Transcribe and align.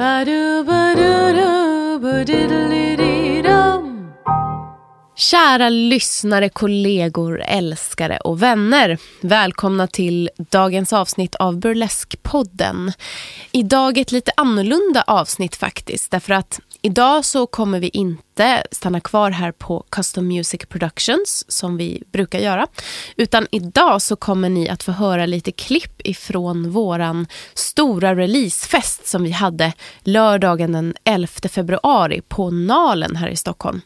Ba-do, 0.00 0.64
ba-do-do, 0.64 2.00
ba-diddly. 2.00 2.79
Kära 5.30 5.68
lyssnare, 5.68 6.48
kollegor, 6.48 7.42
älskare 7.42 8.18
och 8.18 8.42
vänner. 8.42 8.98
Välkomna 9.20 9.86
till 9.86 10.30
dagens 10.36 10.92
avsnitt 10.92 11.34
av 11.34 11.60
Burleskpodden. 11.60 12.92
Idag 13.52 13.98
ett 13.98 14.12
lite 14.12 14.32
annorlunda 14.36 15.04
avsnitt 15.06 15.56
faktiskt. 15.56 16.10
Därför 16.10 16.34
att 16.34 16.60
idag 16.82 17.24
så 17.24 17.46
kommer 17.46 17.80
vi 17.80 17.88
inte 17.88 18.64
stanna 18.70 19.00
kvar 19.00 19.30
här 19.30 19.52
på 19.52 19.84
Custom 19.90 20.28
Music 20.28 20.60
Productions 20.68 21.44
som 21.48 21.76
vi 21.76 22.02
brukar 22.12 22.38
göra. 22.38 22.66
Utan 23.16 23.46
idag 23.50 24.02
så 24.02 24.16
kommer 24.16 24.48
ni 24.48 24.68
att 24.68 24.82
få 24.82 24.92
höra 24.92 25.26
lite 25.26 25.52
klipp 25.52 26.06
ifrån 26.06 26.70
våran 26.70 27.26
stora 27.54 28.16
releasefest 28.16 29.06
som 29.06 29.22
vi 29.22 29.30
hade 29.30 29.72
lördagen 30.00 30.72
den 30.72 30.94
11 31.04 31.28
februari 31.50 32.20
på 32.28 32.50
Nalen 32.50 33.16
här 33.16 33.28
i 33.28 33.36
Stockholm. 33.36 33.80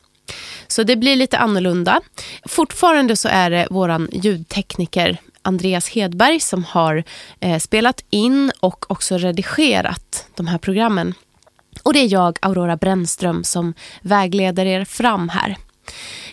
Så 0.66 0.82
det 0.82 0.96
blir 0.96 1.16
lite 1.16 1.38
annorlunda. 1.38 2.00
Fortfarande 2.48 3.16
så 3.16 3.28
är 3.28 3.50
det 3.50 3.68
vår 3.70 4.08
ljudtekniker 4.12 5.18
Andreas 5.42 5.88
Hedberg 5.88 6.40
som 6.40 6.64
har 6.64 7.04
eh, 7.40 7.58
spelat 7.58 8.04
in 8.10 8.52
och 8.60 8.90
också 8.90 9.18
redigerat 9.18 10.28
de 10.34 10.46
här 10.46 10.58
programmen. 10.58 11.14
Och 11.82 11.92
det 11.92 11.98
är 11.98 12.12
jag, 12.12 12.38
Aurora 12.42 12.76
Brännström, 12.76 13.44
som 13.44 13.74
vägleder 14.02 14.66
er 14.66 14.84
fram 14.84 15.28
här. 15.28 15.56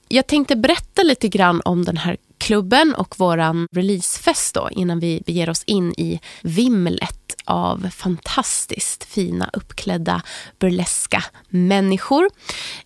Jag 0.07 0.27
tänkte 0.27 0.55
berätta 0.55 1.03
lite 1.03 1.27
grann 1.27 1.61
om 1.65 1.85
den 1.85 1.97
här 1.97 2.17
klubben 2.37 2.95
och 2.95 3.15
vår 3.17 3.67
releasefest 3.75 4.55
då, 4.55 4.69
innan 4.71 4.99
vi 4.99 5.23
beger 5.25 5.49
oss 5.49 5.63
in 5.63 5.93
i 5.97 6.19
vimlet 6.41 7.20
av 7.51 7.89
fantastiskt 7.89 9.03
fina 9.03 9.49
uppklädda 9.53 10.21
burleska 10.59 11.23
människor. 11.49 12.29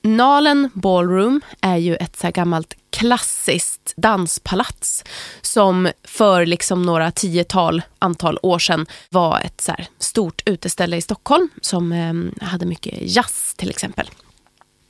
Nalen 0.02 0.70
Ballroom 0.74 1.42
är 1.62 1.78
ju 1.78 1.96
ett 1.96 2.16
så 2.16 2.32
gammalt 2.32 2.74
klassiskt 2.90 3.94
danspalats 3.98 5.04
som 5.42 5.90
för 6.04 6.46
liksom 6.46 6.82
några 6.82 7.12
tiotal 7.12 7.82
antal 8.00 8.40
år 8.42 8.60
sedan 8.60 8.86
var 9.10 9.40
ett 9.40 9.62
så 9.62 9.76
stort 10.00 10.42
uteställe 10.46 10.98
i 10.98 11.02
Stockholm 11.02 11.50
som 11.62 11.92
eh, 11.92 12.48
hade 12.48 12.66
mycket 12.66 13.16
jazz 13.16 13.54
till 13.58 13.70
exempel. 13.70 14.10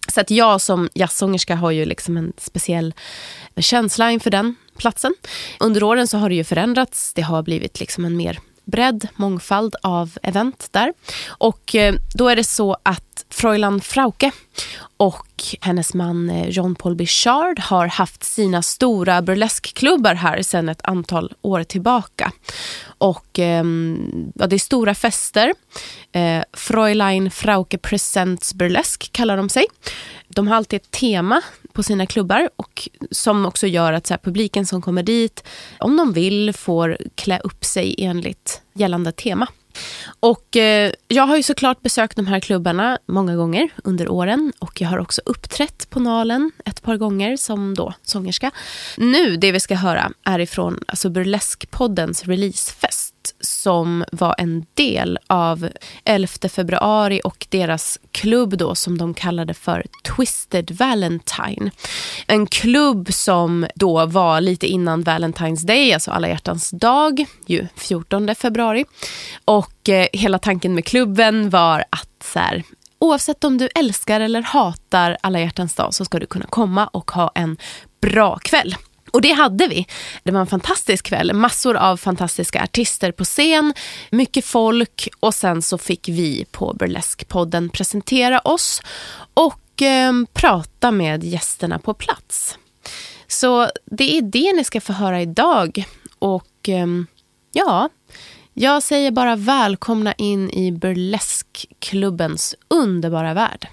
Så 0.07 0.21
att 0.21 0.31
jag 0.31 0.61
som 0.61 0.89
jazzsångerska 0.93 1.55
har 1.55 1.71
ju 1.71 1.85
liksom 1.85 2.17
en 2.17 2.33
speciell 2.37 2.93
känsla 3.57 4.11
inför 4.11 4.29
den 4.31 4.55
platsen. 4.77 5.13
Under 5.59 5.83
åren 5.83 6.07
så 6.07 6.17
har 6.17 6.29
det 6.29 6.35
ju 6.35 6.43
förändrats. 6.43 7.13
Det 7.13 7.21
har 7.21 7.43
blivit 7.43 7.79
liksom 7.79 8.05
en 8.05 8.17
mer 8.17 8.39
bredd, 8.65 9.07
mångfald 9.15 9.75
av 9.83 10.17
event 10.23 10.67
där. 10.71 10.93
Och 11.27 11.75
eh, 11.75 11.95
då 12.13 12.29
är 12.29 12.35
det 12.35 12.43
så 12.43 12.77
att 12.83 13.25
Fräulein 13.29 13.81
Frauke 13.81 14.31
och 14.97 15.27
hennes 15.61 15.93
man 15.93 16.29
eh, 16.29 16.49
John 16.49 16.75
Paul 16.75 16.95
Bichard 16.95 17.59
har 17.59 17.87
haft 17.87 18.23
sina 18.23 18.61
stora 18.61 19.21
burleskklubbar 19.21 20.13
här 20.13 20.41
sedan 20.41 20.69
ett 20.69 20.81
antal 20.83 21.33
år 21.41 21.63
tillbaka. 21.63 22.31
Och 22.97 23.39
ehm, 23.39 24.31
ja, 24.35 24.47
det 24.47 24.55
är 24.55 24.59
stora 24.59 24.95
fester. 24.95 25.53
Eh, 26.11 26.43
Fräulein 26.53 27.31
Frauke 27.31 27.77
Presents 27.77 28.53
Burlesk 28.53 29.09
kallar 29.11 29.37
de 29.37 29.49
sig. 29.49 29.65
De 30.27 30.47
har 30.47 30.55
alltid 30.55 30.81
ett 30.81 30.91
tema 30.91 31.41
på 31.75 31.83
sina 31.83 32.05
klubbar 32.05 32.49
och 32.55 32.89
som 33.11 33.45
också 33.45 33.67
gör 33.67 33.93
att 33.93 34.07
så 34.07 34.13
här, 34.13 34.19
publiken 34.23 34.65
som 34.65 34.81
kommer 34.81 35.03
dit, 35.03 35.43
om 35.79 35.97
de 35.97 36.13
vill, 36.13 36.53
får 36.53 36.97
klä 37.15 37.39
upp 37.39 37.65
sig 37.65 37.95
enligt 37.97 38.61
gällande 38.73 39.11
tema. 39.11 39.47
Och 40.19 40.55
eh, 40.55 40.91
jag 41.07 41.23
har 41.23 41.37
ju 41.37 41.43
såklart 41.43 41.81
besökt 41.81 42.15
de 42.15 42.27
här 42.27 42.39
klubbarna 42.39 42.99
många 43.05 43.35
gånger 43.35 43.69
under 43.83 44.09
åren 44.09 44.53
och 44.59 44.81
jag 44.81 44.89
har 44.89 44.97
också 44.97 45.21
uppträtt 45.25 45.89
på 45.89 45.99
Nalen 45.99 46.51
ett 46.65 46.81
par 46.81 46.97
gånger 46.97 47.37
som 47.37 47.73
då 47.73 47.93
sångerska. 48.03 48.51
Nu, 48.97 49.37
det 49.37 49.51
vi 49.51 49.59
ska 49.59 49.75
höra 49.75 50.11
är 50.23 50.39
ifrån 50.39 50.79
alltså 50.87 51.09
Burleskpoddens 51.09 52.23
releasefest 52.23 53.14
som 53.45 54.05
var 54.11 54.35
en 54.37 54.65
del 54.73 55.19
av 55.27 55.69
11 56.05 56.27
februari 56.49 57.21
och 57.23 57.47
deras 57.49 57.99
klubb 58.11 58.57
då 58.57 58.75
som 58.75 58.97
de 58.97 59.13
kallade 59.13 59.53
för 59.53 59.85
Twisted 60.15 60.71
Valentine. 60.71 61.71
En 62.27 62.47
klubb 62.47 63.13
som 63.13 63.67
då 63.75 64.05
var 64.05 64.41
lite 64.41 64.67
innan 64.67 65.03
Valentine's 65.03 65.65
Day, 65.65 65.93
alltså 65.93 66.11
alla 66.11 66.27
hjärtans 66.27 66.69
dag, 66.69 67.25
ju 67.45 67.67
14 67.75 68.35
februari. 68.35 68.85
Och 69.45 69.89
eh, 69.89 70.07
hela 70.13 70.39
tanken 70.39 70.75
med 70.75 70.85
klubben 70.85 71.49
var 71.49 71.83
att 71.89 72.23
så 72.23 72.39
här, 72.39 72.63
oavsett 72.99 73.43
om 73.43 73.57
du 73.57 73.69
älskar 73.75 74.19
eller 74.19 74.41
hatar 74.41 75.17
alla 75.21 75.39
hjärtans 75.39 75.75
dag 75.75 75.93
så 75.93 76.05
ska 76.05 76.19
du 76.19 76.25
kunna 76.25 76.45
komma 76.45 76.87
och 76.87 77.11
ha 77.11 77.31
en 77.35 77.57
bra 78.01 78.37
kväll. 78.37 78.75
Och 79.15 79.21
det 79.21 79.31
hade 79.31 79.67
vi. 79.67 79.87
Det 80.23 80.31
var 80.31 80.39
en 80.39 80.47
fantastisk 80.47 81.05
kväll. 81.05 81.33
Massor 81.33 81.75
av 81.77 81.97
fantastiska 81.97 82.63
artister 82.63 83.11
på 83.11 83.23
scen, 83.23 83.73
mycket 84.11 84.45
folk 84.45 85.07
och 85.19 85.33
sen 85.33 85.61
så 85.61 85.77
fick 85.77 86.09
vi 86.09 86.45
på 86.51 86.73
Burlesque-podden 86.73 87.69
presentera 87.69 88.39
oss 88.39 88.81
och 89.33 89.81
eh, 89.81 90.13
prata 90.33 90.91
med 90.91 91.23
gästerna 91.23 91.79
på 91.79 91.93
plats. 91.93 92.57
Så 93.27 93.69
det 93.85 94.17
är 94.17 94.21
det 94.21 94.53
ni 94.55 94.63
ska 94.63 94.81
få 94.81 94.93
höra 94.93 95.21
idag. 95.21 95.85
Och 96.19 96.69
eh, 96.69 96.87
ja, 97.51 97.89
jag 98.53 98.83
säger 98.83 99.11
bara 99.11 99.35
välkomna 99.35 100.13
in 100.13 100.49
i 100.49 100.71
Burlesque-klubbens 100.71 102.55
underbara 102.67 103.33
värld. 103.33 103.67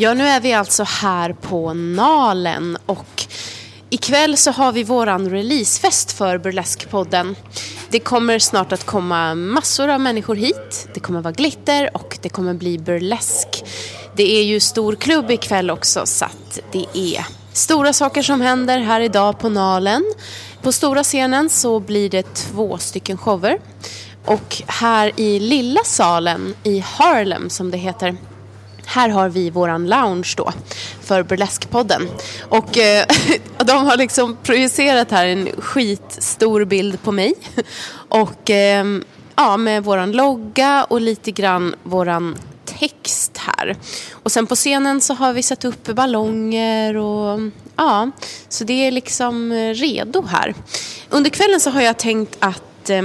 Ja, 0.00 0.14
nu 0.14 0.24
är 0.24 0.40
vi 0.40 0.52
alltså 0.52 0.84
här 0.84 1.32
på 1.32 1.74
Nalen 1.74 2.78
och 2.86 3.26
Ikväll 3.90 4.36
så 4.36 4.50
har 4.50 4.72
vi 4.72 4.82
våran 4.84 5.30
releasefest 5.30 6.12
för 6.12 6.38
burleskpodden. 6.38 7.36
Det 7.90 8.00
kommer 8.00 8.38
snart 8.38 8.72
att 8.72 8.84
komma 8.86 9.34
massor 9.34 9.88
av 9.88 10.00
människor 10.00 10.36
hit. 10.36 10.88
Det 10.94 11.00
kommer 11.00 11.20
vara 11.20 11.32
glitter 11.32 11.96
och 11.96 12.18
det 12.22 12.28
kommer 12.28 12.54
bli 12.54 12.78
burlesk. 12.78 13.64
Det 14.16 14.38
är 14.38 14.44
ju 14.44 14.60
stor 14.60 14.94
klubb 14.94 15.30
ikväll 15.30 15.70
också 15.70 16.06
så 16.06 16.24
att 16.24 16.58
det 16.72 16.86
är 16.94 17.26
stora 17.52 17.92
saker 17.92 18.22
som 18.22 18.40
händer 18.40 18.78
här 18.78 19.00
idag 19.00 19.38
på 19.38 19.48
Nalen. 19.48 20.14
På 20.62 20.72
stora 20.72 21.04
scenen 21.04 21.50
så 21.50 21.80
blir 21.80 22.10
det 22.10 22.34
två 22.34 22.78
stycken 22.78 23.18
shower. 23.18 23.58
Och 24.24 24.62
här 24.66 25.12
i 25.16 25.40
lilla 25.40 25.80
salen 25.84 26.54
i 26.62 26.78
Harlem 26.78 27.50
som 27.50 27.70
det 27.70 27.78
heter 27.78 28.16
här 28.88 29.08
har 29.08 29.28
vi 29.28 29.50
våran 29.50 29.86
lounge 29.86 30.34
då 30.36 30.52
för 31.02 31.22
Burleskpodden. 31.22 32.08
Och 32.40 32.78
eh, 32.78 33.06
de 33.58 33.86
har 33.86 33.96
liksom 33.96 34.36
projicerat 34.42 35.10
här 35.10 35.26
en 35.26 35.48
skitstor 35.58 36.64
bild 36.64 37.02
på 37.02 37.12
mig. 37.12 37.34
Och 38.08 38.50
eh, 38.50 38.84
ja, 39.36 39.56
med 39.56 39.84
våran 39.84 40.12
logga 40.12 40.84
och 40.84 41.00
lite 41.00 41.30
grann 41.30 41.74
våran 41.82 42.36
text 42.64 43.36
här. 43.38 43.76
Och 44.12 44.32
sen 44.32 44.46
på 44.46 44.54
scenen 44.54 45.00
så 45.00 45.14
har 45.14 45.32
vi 45.32 45.42
satt 45.42 45.64
upp 45.64 45.88
ballonger 45.88 46.96
och 46.96 47.40
ja, 47.76 48.10
så 48.48 48.64
det 48.64 48.86
är 48.86 48.90
liksom 48.90 49.52
redo 49.52 50.22
här. 50.26 50.54
Under 51.10 51.30
kvällen 51.30 51.60
så 51.60 51.70
har 51.70 51.80
jag 51.80 51.96
tänkt 51.96 52.36
att 52.38 52.90
eh, 52.90 53.02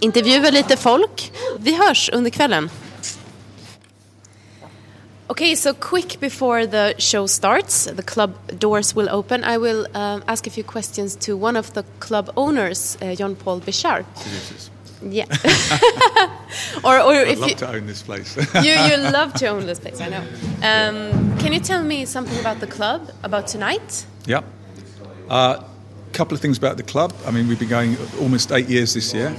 intervjua 0.00 0.50
lite 0.50 0.76
folk. 0.76 1.32
Vi 1.58 1.74
hörs 1.74 2.10
under 2.12 2.30
kvällen. 2.30 2.70
Okay, 5.30 5.54
so 5.54 5.72
quick 5.72 6.20
before 6.20 6.66
the 6.66 6.94
show 6.98 7.26
starts, 7.26 7.86
the 7.86 8.02
club 8.02 8.34
doors 8.58 8.94
will 8.94 9.08
open. 9.08 9.42
I 9.42 9.56
will 9.56 9.86
um, 9.94 10.22
ask 10.28 10.46
a 10.46 10.50
few 10.50 10.64
questions 10.64 11.16
to 11.16 11.34
one 11.34 11.56
of 11.56 11.72
the 11.72 11.82
club 11.98 12.30
owners, 12.36 12.98
uh, 13.00 13.14
John 13.14 13.34
Paul 13.34 13.60
Bichard. 13.60 14.04
Yeah. 15.02 15.24
or, 16.84 17.00
or 17.00 17.14
I'd 17.14 17.28
if 17.28 17.40
love 17.40 17.50
you, 17.50 17.56
to 17.56 17.68
own 17.68 17.86
this 17.86 18.02
place. 18.02 18.36
you 18.54 18.72
you 18.72 18.96
love 19.12 19.32
to 19.34 19.46
own 19.46 19.64
this 19.64 19.78
place, 19.78 19.98
I 19.98 20.08
know. 20.08 20.22
Um, 20.62 21.38
can 21.38 21.54
you 21.54 21.60
tell 21.60 21.82
me 21.82 22.04
something 22.04 22.38
about 22.40 22.60
the 22.60 22.66
club, 22.66 23.10
about 23.22 23.46
tonight? 23.46 24.04
Yeah. 24.26 24.42
A 25.30 25.32
uh, 25.32 25.64
couple 26.12 26.34
of 26.34 26.42
things 26.42 26.58
about 26.58 26.76
the 26.76 26.82
club. 26.82 27.14
I 27.26 27.30
mean, 27.30 27.48
we've 27.48 27.58
been 27.58 27.70
going 27.70 27.96
almost 28.20 28.52
eight 28.52 28.68
years 28.68 28.92
this 28.92 29.14
year 29.14 29.34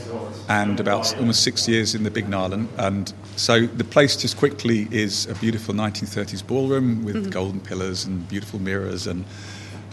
and 0.50 0.80
about 0.80 1.15
almost 1.18 1.44
six 1.44 1.68
years 1.68 1.95
in 1.95 2.03
the 2.03 2.12
Big 2.12 2.25
Narland. 2.25 2.68
And 2.77 3.13
so 3.36 3.65
the 3.65 3.83
place 3.83 4.15
just 4.15 4.38
quickly 4.38 4.88
is 4.92 5.27
a 5.27 5.36
beautiful 5.36 5.74
1930s 5.74 6.45
ballroom 6.45 7.03
with 7.03 7.15
mm-hmm. 7.15 7.30
golden 7.30 7.59
pillars 7.59 8.06
and 8.06 8.27
beautiful 8.27 8.59
mirrors. 8.59 9.07
And 9.07 9.25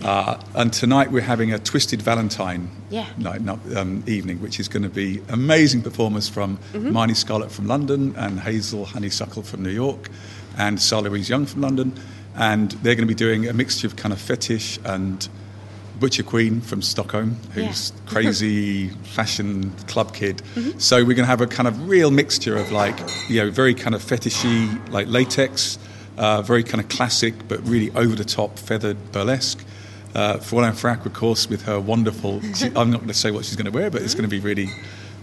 uh, 0.04 0.40
and 0.56 0.72
tonight 0.72 1.12
we're 1.12 1.22
having 1.22 1.52
a 1.52 1.58
Twisted 1.60 2.02
Valentine 2.02 2.68
yeah. 2.90 3.06
night, 3.18 3.40
um, 3.76 4.02
evening, 4.08 4.40
which 4.42 4.58
is 4.58 4.66
going 4.66 4.82
to 4.82 4.88
be 4.88 5.22
amazing 5.28 5.80
performers 5.80 6.28
from 6.28 6.56
mm-hmm. 6.72 6.88
Marnie 6.88 7.14
Scarlett 7.14 7.52
from 7.52 7.68
London 7.68 8.12
and 8.16 8.40
Hazel 8.40 8.84
Honeysuckle 8.84 9.44
from 9.44 9.62
New 9.62 9.70
York 9.70 10.08
and 10.58 10.80
Sarah 10.80 11.02
Louise 11.02 11.28
Young 11.28 11.46
from 11.46 11.60
London. 11.60 11.92
And 12.34 12.72
they're 12.82 12.96
going 12.96 13.06
to 13.06 13.14
be 13.14 13.16
doing 13.16 13.46
a 13.46 13.52
mixture 13.52 13.86
of 13.86 13.94
kind 13.94 14.12
of 14.12 14.20
fetish 14.20 14.80
and 14.84 15.28
Butcher 16.02 16.24
Queen 16.24 16.60
from 16.60 16.82
Stockholm, 16.82 17.36
who's 17.54 17.92
Yeah. 17.94 18.00
crazy 18.12 18.88
fashion 19.04 19.70
club 19.86 20.12
kid. 20.12 20.42
So 20.78 20.96
we're 20.96 21.14
going 21.14 21.18
to 21.18 21.26
have 21.26 21.40
a 21.40 21.46
kind 21.46 21.68
of 21.68 21.88
real 21.88 22.10
mixture 22.10 22.56
of 22.56 22.72
like, 22.72 22.98
you 23.28 23.36
know, 23.40 23.52
very 23.52 23.72
kind 23.72 23.94
of 23.94 24.02
fetishy, 24.02 24.68
like 24.90 25.06
latex, 25.06 25.78
uh, 26.18 26.42
very 26.42 26.64
kind 26.64 26.80
of 26.82 26.88
classic, 26.88 27.34
but 27.46 27.60
really 27.68 27.92
over 27.92 28.16
the 28.16 28.24
top 28.24 28.58
feathered 28.58 29.12
burlesque. 29.12 29.64
Uh, 30.12 30.38
Fräulein 30.38 30.72
Frack, 30.72 31.06
of 31.06 31.12
course, 31.12 31.48
with 31.48 31.62
her 31.62 31.78
wonderful. 31.78 32.40
She, 32.52 32.66
I'm 32.76 32.90
not 32.90 32.98
going 32.98 33.06
to 33.06 33.14
say 33.14 33.30
what 33.30 33.44
she's 33.44 33.54
going 33.54 33.70
to 33.70 33.78
wear, 33.78 33.88
but 33.88 34.02
it's 34.02 34.14
going 34.14 34.28
to 34.28 34.36
be 34.36 34.40
really, 34.40 34.70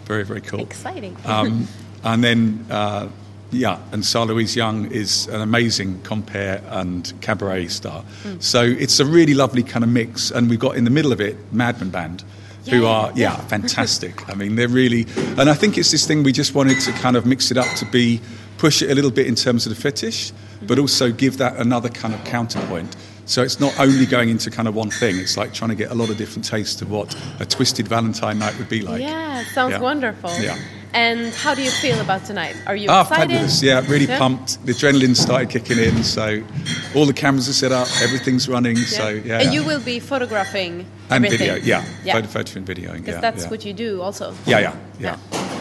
very, 0.06 0.24
very 0.24 0.40
cool. 0.40 0.62
Exciting. 0.62 1.18
Um, 1.26 1.68
and 2.06 2.24
then, 2.24 2.66
uh, 2.70 3.10
yeah, 3.52 3.80
and 3.92 4.06
Sarah 4.06 4.26
Louise 4.26 4.56
Young 4.56 4.92
is 4.92 5.28
an 5.28 5.42
amazing 5.42 6.02
compere 6.02 6.62
and 6.70 7.12
cabaret 7.22 7.68
star. 7.68 8.02
Hmm. 8.24 8.40
So 8.40 8.62
it's 8.62 9.00
a 9.00 9.06
really 9.06 9.34
lovely 9.34 9.64
kind 9.64 9.84
of 9.84 9.90
mix. 9.90 10.32
And 10.32 10.50
we've 10.50 10.60
got 10.60 10.76
in 10.76 10.84
the 10.84 10.92
middle 10.92 11.12
of 11.12 11.20
it 11.20 11.36
Madman 11.52 11.90
Band, 11.90 12.24
who 12.70 12.86
are, 12.86 13.12
yeah, 13.16 13.36
fantastic. 13.48 14.30
I 14.30 14.36
mean, 14.36 14.56
they're 14.56 14.68
really, 14.68 15.08
and 15.38 15.50
I 15.50 15.54
think 15.54 15.78
it's 15.78 15.92
this 15.92 16.06
thing 16.06 16.24
we 16.24 16.32
just 16.32 16.54
wanted 16.54 16.80
to 16.82 16.92
kind 16.94 17.16
of 17.16 17.26
mix 17.26 17.50
it 17.52 17.58
up 17.58 17.68
to 17.78 17.86
be, 17.86 18.22
push 18.58 18.82
it 18.82 18.92
a 18.92 18.96
little 18.96 19.12
bit 19.12 19.26
in 19.26 19.36
terms 19.36 19.66
of 19.66 19.76
the 19.76 19.82
fetish, 19.82 20.32
but 20.68 20.76
hmm. 20.78 20.82
also 20.82 21.12
give 21.12 21.38
that 21.38 21.58
another 21.58 21.90
kind 21.90 22.14
of 22.14 22.24
counterpoint. 22.26 22.96
So 23.26 23.44
it's 23.44 23.60
not 23.60 23.80
only 23.80 24.08
going 24.08 24.30
into 24.30 24.50
kind 24.50 24.68
of 24.68 24.74
one 24.74 24.90
thing, 24.90 25.18
it's 25.20 25.38
like 25.38 25.54
trying 25.54 25.70
to 25.70 25.76
get 25.76 25.92
a 25.92 25.94
lot 25.94 26.10
of 26.10 26.18
different 26.18 26.46
tastes 26.46 26.82
of 26.82 26.90
what 26.90 27.16
a 27.40 27.46
twisted 27.46 27.88
Valentine 27.88 28.40
night 28.40 28.58
would 28.58 28.70
be 28.70 28.82
like. 28.82 29.02
yeah, 29.02 29.44
sounds 29.54 29.74
Yeah. 29.74 29.80
wonderful. 29.80 30.32
Yeah. 30.40 30.58
And 30.94 31.34
how 31.36 31.54
do 31.54 31.62
you 31.62 31.70
feel 31.70 32.00
about 32.02 32.26
tonight? 32.26 32.56
Are 32.66 32.76
you 32.76 32.90
Ah, 32.90 33.02
excited? 33.02 33.30
fabulous! 33.30 33.62
Yeah, 33.62 33.84
really 33.88 34.08
pumped. 34.08 34.66
The 34.66 34.74
adrenaline 34.74 35.16
started 35.16 35.50
kicking 35.50 35.78
in, 35.78 36.04
so 36.04 36.42
all 36.96 37.06
the 37.06 37.14
cameras 37.14 37.48
are 37.48 37.54
set 37.54 37.72
up, 37.72 37.88
everything's 38.02 38.50
running. 38.50 38.76
So 38.76 39.10
yeah, 39.10 39.42
And 39.42 39.54
you 39.54 39.64
will 39.64 39.80
be 39.82 40.00
photographing 40.00 40.86
and 41.12 41.26
everything. 41.26 41.48
video, 41.48 41.64
yeah, 41.64 41.84
Yeah. 42.04 42.14
photo, 42.14 42.28
photo 42.28 42.58
and 42.58 42.68
videoing. 42.68 42.98
Because 43.06 43.16
Yeah, 43.16 43.22
that's 43.22 43.44
yeah. 43.44 43.50
what 43.50 43.66
you 43.66 43.74
do 43.74 44.02
also. 44.02 44.34
Yeah, 44.48 44.60
yeah, 44.60 44.74
yeah. 45.00 45.16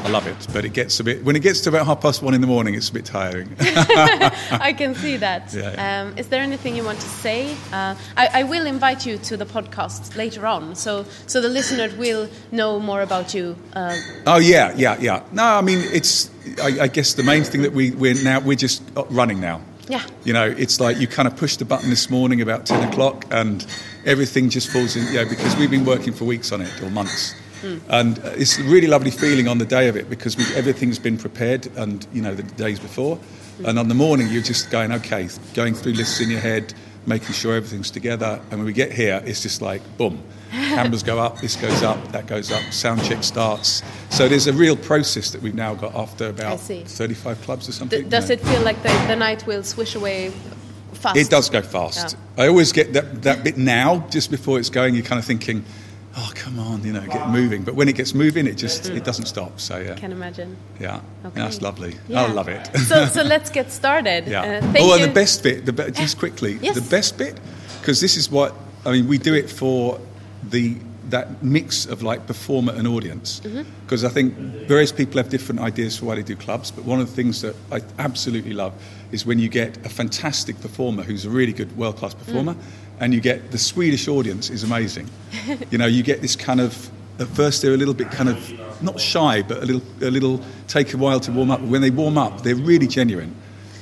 I 0.04 0.10
love 0.10 0.26
it, 0.26 0.46
but 0.52 0.64
it 0.64 0.72
gets 0.72 1.00
a 1.00 1.04
bit 1.04 1.24
when 1.24 1.36
it 1.36 1.42
gets 1.42 1.60
to 1.62 1.68
about 1.68 1.86
half 1.86 2.00
past 2.00 2.22
one 2.22 2.34
in 2.34 2.40
the 2.40 2.46
morning, 2.46 2.74
it's 2.74 2.88
a 2.88 2.92
bit 2.92 3.04
tiring. 3.04 3.54
I 3.60 4.74
can 4.76 4.94
see 4.94 5.16
that. 5.18 5.52
Yeah, 5.52 5.72
yeah. 5.72 6.02
Um, 6.02 6.18
is 6.18 6.28
there 6.28 6.40
anything 6.40 6.76
you 6.76 6.84
want 6.84 7.00
to 7.00 7.08
say? 7.08 7.52
Uh, 7.72 7.94
I, 8.16 8.28
I 8.40 8.42
will 8.44 8.66
invite 8.66 9.04
you 9.04 9.18
to 9.18 9.36
the 9.36 9.44
podcast 9.44 10.16
later 10.16 10.46
on, 10.46 10.74
so 10.74 11.04
so 11.26 11.40
the 11.40 11.48
listener 11.48 11.90
will 11.98 12.28
know 12.52 12.78
more 12.80 13.02
about 13.02 13.34
you. 13.34 13.56
Uh, 13.74 13.96
oh 14.26 14.38
yeah, 14.38 14.72
yeah, 14.76 14.96
yeah. 15.00 15.22
No, 15.32 15.44
I 15.44 15.60
mean 15.60 15.80
it's. 15.92 16.30
I, 16.62 16.84
I 16.84 16.88
guess 16.88 17.14
the 17.14 17.22
main 17.22 17.44
thing 17.44 17.62
that 17.62 17.72
we 17.72 17.90
we're 17.90 18.14
now 18.22 18.40
we're 18.40 18.56
just 18.56 18.82
running 19.10 19.40
now. 19.40 19.60
Yeah. 19.88 20.04
You 20.24 20.32
know, 20.32 20.44
it's 20.46 20.80
like 20.80 20.98
you 20.98 21.06
kind 21.06 21.26
of 21.26 21.36
push 21.36 21.56
the 21.56 21.64
button 21.64 21.90
this 21.90 22.10
morning 22.10 22.40
about 22.40 22.66
ten 22.66 22.88
o'clock, 22.88 23.24
and 23.30 23.66
everything 24.04 24.48
just 24.48 24.68
falls 24.68 24.96
in. 24.96 25.06
You 25.08 25.24
know, 25.24 25.28
because 25.28 25.56
we've 25.56 25.70
been 25.70 25.84
working 25.84 26.12
for 26.12 26.24
weeks 26.24 26.52
on 26.52 26.60
it 26.60 26.82
or 26.82 26.90
months. 26.90 27.34
And 27.88 28.18
uh, 28.18 28.32
it's 28.36 28.58
a 28.58 28.62
really 28.62 28.86
lovely 28.86 29.10
feeling 29.10 29.48
on 29.48 29.58
the 29.58 29.64
day 29.64 29.88
of 29.88 29.96
it 29.96 30.08
because 30.08 30.36
we, 30.36 30.44
everything's 30.54 30.98
been 30.98 31.18
prepared 31.18 31.66
and, 31.76 32.06
you 32.12 32.22
know, 32.22 32.34
the 32.34 32.42
days 32.42 32.78
before. 32.78 33.18
And 33.64 33.78
on 33.78 33.88
the 33.88 33.94
morning, 33.94 34.28
you're 34.28 34.42
just 34.42 34.70
going, 34.70 34.92
okay, 34.92 35.28
going 35.54 35.74
through 35.74 35.92
lists 35.92 36.20
in 36.20 36.30
your 36.30 36.40
head, 36.40 36.72
making 37.06 37.32
sure 37.32 37.56
everything's 37.56 37.90
together. 37.90 38.40
And 38.50 38.60
when 38.60 38.64
we 38.64 38.72
get 38.72 38.92
here, 38.92 39.20
it's 39.24 39.42
just 39.42 39.60
like, 39.60 39.82
boom, 39.96 40.22
cameras 40.50 41.02
go 41.02 41.18
up, 41.18 41.40
this 41.40 41.56
goes 41.56 41.82
up, 41.82 42.12
that 42.12 42.26
goes 42.26 42.52
up, 42.52 42.62
sound 42.72 43.02
check 43.02 43.24
starts. 43.24 43.82
So 44.10 44.28
there's 44.28 44.46
a 44.46 44.52
real 44.52 44.76
process 44.76 45.30
that 45.30 45.42
we've 45.42 45.54
now 45.54 45.74
got 45.74 45.94
after 45.94 46.28
about 46.28 46.60
35 46.60 47.42
clubs 47.42 47.68
or 47.68 47.72
something. 47.72 48.08
does 48.08 48.28
you 48.28 48.34
it 48.34 48.40
feel 48.42 48.62
like 48.62 48.80
the, 48.82 48.90
the 49.08 49.16
night 49.16 49.46
will 49.46 49.64
swish 49.64 49.94
away 49.94 50.32
fast? 50.92 51.16
It 51.16 51.30
does 51.30 51.50
go 51.50 51.62
fast. 51.62 52.16
I 52.36 52.46
always 52.46 52.72
get 52.72 52.92
that, 52.92 53.22
that 53.22 53.42
bit 53.42 53.56
now, 53.56 54.06
just 54.10 54.30
before 54.30 54.58
it's 54.58 54.70
going, 54.70 54.94
you're 54.94 55.04
kind 55.04 55.18
of 55.18 55.24
thinking, 55.24 55.64
oh, 56.20 56.30
come 56.34 56.58
on, 56.58 56.82
you 56.84 56.92
know, 56.92 57.06
get 57.06 57.28
moving. 57.30 57.62
But 57.64 57.74
when 57.74 57.88
it 57.88 57.96
gets 57.96 58.12
moving, 58.14 58.46
it 58.46 58.56
just 58.56 58.88
it 58.90 59.04
doesn't 59.04 59.26
stop. 59.26 59.60
So, 59.60 59.78
yeah. 59.78 59.94
Can 59.94 60.12
imagine. 60.12 60.56
Yeah, 60.80 61.00
Okay. 61.24 61.40
that's 61.40 61.62
lovely. 61.62 61.94
Yeah. 62.08 62.24
I 62.24 62.26
love 62.32 62.48
it. 62.48 62.66
so 62.88 63.06
so 63.06 63.22
let's 63.22 63.50
get 63.50 63.70
started. 63.72 64.26
yeah. 64.26 64.42
Uh, 64.42 64.72
oh, 64.80 64.86
you. 64.86 64.94
and 64.94 65.10
the 65.10 65.14
best 65.14 65.42
bit, 65.42 65.64
the 65.66 65.72
be- 65.72 65.90
just 65.92 66.18
quickly, 66.18 66.58
Yes. 66.62 66.74
the 66.74 66.90
best 66.96 67.16
bit, 67.18 67.38
because 67.80 68.00
this 68.00 68.16
is 68.16 68.30
what 68.30 68.54
I 68.84 68.92
mean. 68.92 69.08
We 69.08 69.18
do 69.18 69.34
it 69.34 69.48
for 69.50 70.00
the 70.50 70.76
that 71.10 71.42
mix 71.42 71.86
of 71.86 72.02
like 72.02 72.26
performer 72.26 72.72
and 72.72 72.86
audience, 72.86 73.40
Mm-hmm. 73.40 73.62
because 73.84 74.04
I 74.04 74.08
think 74.10 74.34
various 74.68 74.92
people 74.92 75.16
have 75.18 75.28
different 75.30 75.60
ideas 75.60 75.98
for 75.98 76.06
why 76.06 76.14
they 76.16 76.22
do 76.22 76.36
clubs. 76.36 76.70
But 76.70 76.84
one 76.84 77.00
of 77.00 77.08
the 77.08 77.14
things 77.14 77.40
that 77.42 77.54
I 77.72 77.80
absolutely 77.98 78.52
love 78.52 78.72
is 79.12 79.24
when 79.24 79.38
you 79.38 79.48
get 79.48 79.76
a 79.86 79.88
fantastic 79.88 80.60
performer 80.60 81.02
who's 81.02 81.24
a 81.24 81.30
really 81.30 81.52
good 81.52 81.76
world 81.76 81.96
class 81.96 82.14
performer, 82.14 82.54
Mm. 82.54 82.60
and 83.00 83.14
you 83.14 83.20
get 83.20 83.50
the 83.52 83.58
Swedish 83.58 84.08
audience 84.08 84.50
is 84.50 84.62
amazing. 84.64 85.08
you 85.70 85.78
know, 85.78 85.86
you 85.86 86.02
get 86.02 86.20
this 86.20 86.36
kind 86.36 86.60
of 86.60 86.90
at 87.20 87.26
first 87.28 87.62
they're 87.62 87.74
a 87.74 87.76
little 87.76 87.94
bit 87.94 88.10
kind 88.12 88.28
of 88.28 88.38
not 88.82 89.00
shy, 89.00 89.42
but 89.42 89.62
a 89.62 89.66
little 89.66 89.82
a 90.02 90.10
little 90.10 90.40
take 90.68 90.94
a 90.94 90.96
while 90.96 91.20
to 91.20 91.32
warm 91.32 91.50
up. 91.50 91.60
When 91.62 91.80
they 91.80 91.90
warm 91.90 92.16
up, 92.18 92.42
they're 92.42 92.54
really 92.54 92.86
genuine. 92.86 93.34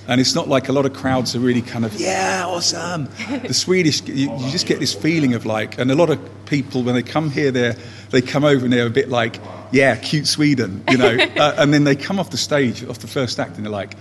And 0.08 0.20
it's 0.20 0.35
not 0.35 0.49
like 0.49 0.69
a 0.69 0.73
lot 0.73 0.87
of 0.87 0.93
crowds 0.93 1.35
are 1.35 1.41
really 1.41 1.62
kind 1.62 1.85
of, 1.85 1.94
yeah, 1.94 2.44
awesome. 2.47 3.08
The 3.43 3.55
Swedish, 3.67 4.03
you, 4.03 4.37
you 4.37 4.50
just 4.50 4.67
get 4.67 4.79
this 4.79 4.94
feeling 4.94 5.35
of 5.35 5.47
like, 5.47 5.79
and 5.79 5.91
a 5.91 5.94
lot 5.94 6.11
of 6.11 6.20
people, 6.47 6.82
when 6.82 6.94
they 6.94 7.03
come 7.03 7.31
here, 7.31 7.50
they 7.50 7.75
they 8.11 8.23
come 8.23 8.44
over 8.44 8.64
and 8.64 8.73
they're 8.73 8.87
a 8.87 8.91
bit 8.91 9.08
like, 9.08 9.41
yeah, 9.73 9.97
cute 9.97 10.26
Sweden, 10.26 10.85
you 10.91 10.97
know. 10.97 11.17
uh, 11.37 11.55
and 11.58 11.75
then 11.75 11.85
they 11.85 11.97
come 11.97 12.19
off 12.20 12.31
the 12.31 12.37
stage, 12.37 12.85
off 12.85 13.00
the 13.00 13.08
first 13.08 13.41
act, 13.41 13.56
and 13.56 13.67
they're 13.67 13.73
like, 13.73 13.94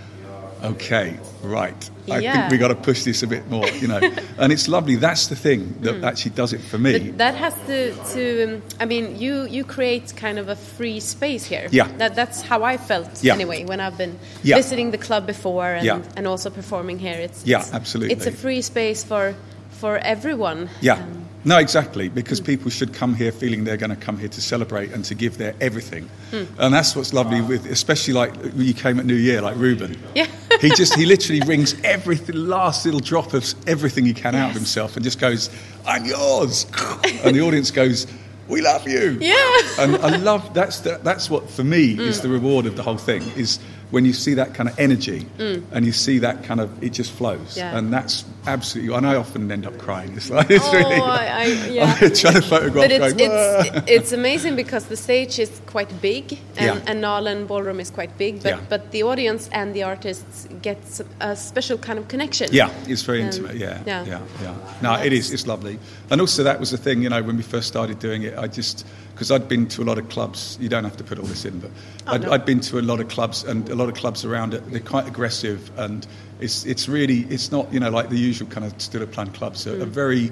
okay, 0.72 1.18
right. 1.44 1.90
I 2.10 2.20
Yeah. 2.20 2.34
think 2.34 2.52
we 2.52 2.58
got 2.58 2.68
to 2.70 2.76
push 2.76 3.04
this 3.04 3.24
a 3.24 3.28
bit 3.28 3.50
more, 3.50 3.68
you 3.82 3.88
know. 3.88 4.00
and 4.38 4.52
it's 4.52 4.68
lovely. 4.68 4.96
That's 4.96 5.28
the 5.28 5.36
thing 5.36 5.76
that 5.82 6.04
actually 6.04 6.32
does 6.36 6.54
it 6.54 6.62
for 6.62 6.78
me. 6.78 7.00
But 7.00 7.18
that 7.18 7.36
has 7.36 7.54
to, 7.68 7.94
to 8.14 8.56
um, 8.56 8.62
I 8.80 8.86
mean, 8.86 9.18
you, 9.20 9.44
you 9.48 9.64
create 9.64 10.14
kind 10.16 10.38
of 10.40 10.50
a 10.50 10.56
free 10.56 11.00
space 11.00 11.46
here. 11.46 11.68
Yeah. 11.72 11.88
That, 11.98 12.16
that's 12.16 12.42
how 12.42 12.64
I 12.64 12.78
felt 12.78 13.24
Yeah. 13.24 13.34
anyway 13.34 13.66
when 13.66 13.80
I've 13.80 13.98
been 13.98 14.18
Yeah. 14.44 14.58
visiting 14.58 14.92
the 14.92 14.98
club 15.00 15.26
before 15.26 15.66
and, 15.74 15.86
Yeah. 15.86 16.02
and 16.18 16.28
also 16.28 16.50
performing 16.50 17.00
here. 17.00 17.18
It's, 17.20 17.46
Yeah, 17.46 17.60
it's, 17.60 17.74
absolutely. 17.74 18.14
It's 18.16 18.26
a 18.28 18.32
free 18.32 18.62
space 18.62 19.04
for, 19.04 19.36
for 19.72 19.98
everyone. 19.98 20.70
Yeah. 20.82 20.96
Um, 20.96 21.25
No, 21.45 21.59
exactly, 21.59 22.09
because 22.09 22.39
hmm. 22.39 22.45
people 22.45 22.71
should 22.71 22.94
come 22.94 23.13
here 23.13 23.31
feeling 23.31 23.63
they're 23.63 23.77
going 23.77 23.92
to 23.92 23.95
come 23.95 24.18
here 24.18 24.30
to 24.30 24.42
celebrate 24.42 24.92
and 24.92 25.06
to 25.06 25.15
give 25.15 25.38
their 25.38 25.53
everything. 25.62 26.09
Hmm. 26.31 26.44
And 26.57 26.74
that's 26.74 26.95
what's 26.95 27.13
lovely 27.13 27.42
with, 27.42 27.68
especially 27.68 28.15
like 28.15 28.36
when 28.36 28.62
you 28.62 28.74
came 28.74 29.00
at 29.00 29.06
New 29.06 29.13
Year, 29.13 29.42
like 29.42 29.56
Ruben. 29.56 29.95
Yeah. 30.15 30.27
he 30.59 30.69
just, 30.69 30.95
he 30.95 31.06
literally 31.06 31.42
wrings 31.42 31.80
every 31.83 32.18
last 32.18 32.86
little 32.86 33.00
drop 33.00 33.33
of 33.33 33.53
everything 33.68 34.06
he 34.06 34.13
can 34.13 34.33
out 34.33 34.50
of 34.50 34.56
himself 34.56 34.95
and 34.95 35.03
just 35.03 35.19
goes, 35.19 35.51
I'm 35.86 36.06
yours. 36.06 36.65
and 37.24 37.36
the 37.36 37.42
audience 37.42 37.69
goes, 37.69 38.07
we 38.47 38.62
love 38.62 38.88
you. 38.88 39.18
Yeah. 39.21 39.62
And 39.80 39.97
I 39.97 40.18
love, 40.18 40.53
that's, 40.53 40.80
the, 40.80 41.00
that's 41.03 41.30
what 41.30 41.50
for 41.50 41.63
me 41.63 42.00
is 42.00 42.18
hmm. 42.18 42.27
the 42.27 42.33
reward 42.33 42.65
of 42.65 42.75
the 42.75 42.83
whole 42.83 42.97
thing, 42.97 43.21
is 43.36 43.59
when 43.95 44.03
you 44.03 44.12
see 44.12 44.33
that 44.33 44.53
kind 44.53 44.68
of 44.68 44.77
energy 44.77 45.25
and 45.40 45.85
you 45.85 45.94
see 45.94 46.19
that 46.19 46.44
kind 46.44 46.59
of, 46.59 46.83
it 46.83 46.90
just 46.92 47.14
flows. 47.14 47.56
Yeah. 47.56 47.78
And 47.78 47.94
that's 47.94 48.25
absolutely, 48.45 48.94
and 48.94 49.07
I 49.07 49.16
often 49.16 49.49
end 49.49 49.66
up 49.66 49.78
crying. 49.78 50.11
It's 50.18 50.30
like, 50.30 50.47
it's 50.57 50.66
Oh, 50.68 50.73
really, 50.73 50.95
I, 50.95 51.44
I, 51.44 51.45
yeah. 51.69 51.95
Trying 52.09 52.33
to 52.33 52.42
photograph 52.42 52.73
But 52.83 52.92
it's, 52.92 53.14
going, 53.14 53.31
it's, 53.31 53.90
it's 53.90 54.11
amazing 54.11 54.57
because 54.57 54.87
the 54.87 54.97
stage 54.97 55.40
is 55.40 55.61
quite 55.66 56.02
big 56.02 56.37
and, 56.57 56.83
Yeah. 56.99 57.31
and 57.31 57.47
Ballroom 57.47 57.80
is 57.80 57.90
quite 57.90 58.18
big, 58.18 58.44
but, 58.44 58.49
Yeah. 58.49 58.59
but 58.68 58.92
the 58.92 59.04
audience 59.04 59.47
and 59.54 59.73
the 59.73 59.83
artists 59.83 60.45
get 60.61 60.80
a 61.21 61.33
special 61.37 61.78
kind 61.78 61.97
of 61.97 62.09
connection. 62.09 62.49
Yeah, 62.52 62.71
it's 62.90 63.04
very 63.04 63.21
Um, 63.21 63.28
intimate. 63.28 63.56
Yeah, 63.56 63.81
yeah. 63.85 64.04
yeah, 64.06 64.19
yeah. 64.42 64.56
No, 64.81 64.94
it 65.02 65.14
is. 65.14 65.31
It's 65.31 65.47
lovely. 65.47 65.80
And 66.09 66.19
also, 66.19 66.44
that 66.44 66.59
was 66.59 66.71
the 66.71 66.78
thing. 66.78 67.02
You 67.02 67.07
know, 67.11 67.23
when 67.23 67.37
we 67.37 67.44
first 67.44 67.69
started 67.69 67.99
doing 67.99 68.23
it, 68.23 68.37
I 68.37 68.47
just 68.47 68.85
because 69.16 69.31
I'd 69.31 69.48
been 69.48 69.66
to 69.69 69.81
a 69.81 69.86
lot 69.86 69.98
of 69.98 70.10
clubs. 70.10 70.57
You 70.60 70.68
don't 70.68 70.84
have 70.84 70.98
to 70.98 71.04
put 71.04 71.18
all 71.18 71.26
this 71.26 71.45
in, 71.45 71.60
but 71.60 71.72
oh, 72.06 72.14
I'd, 72.14 72.22
no. 72.24 72.31
I'd 72.34 72.45
been 72.45 72.60
to 72.60 72.80
a 72.80 72.81
lot 72.81 73.00
of 73.00 73.07
clubs, 73.07 73.45
and 73.45 73.69
a 73.69 73.76
lot 73.76 73.88
of 73.88 73.95
clubs 73.95 74.26
around 74.26 74.54
it. 74.54 74.69
They're 74.69 74.81
quite 74.81 75.07
aggressive, 75.07 75.72
and 75.78 76.06
it's 76.42 76.66
it's 76.66 76.90
really 76.90 77.22
it's 77.30 77.50
not 77.50 77.72
you 77.74 77.80
know 77.80 77.90
like 77.90 78.10
the 78.10 78.18
usual 78.18 78.50
kind 78.50 78.66
of 78.66 78.80
still 78.81 79.07
plan 79.07 79.31
clubs. 79.31 79.66
Are, 79.68 79.81
are 79.81 79.86
mm. 79.86 79.90
very 79.90 80.31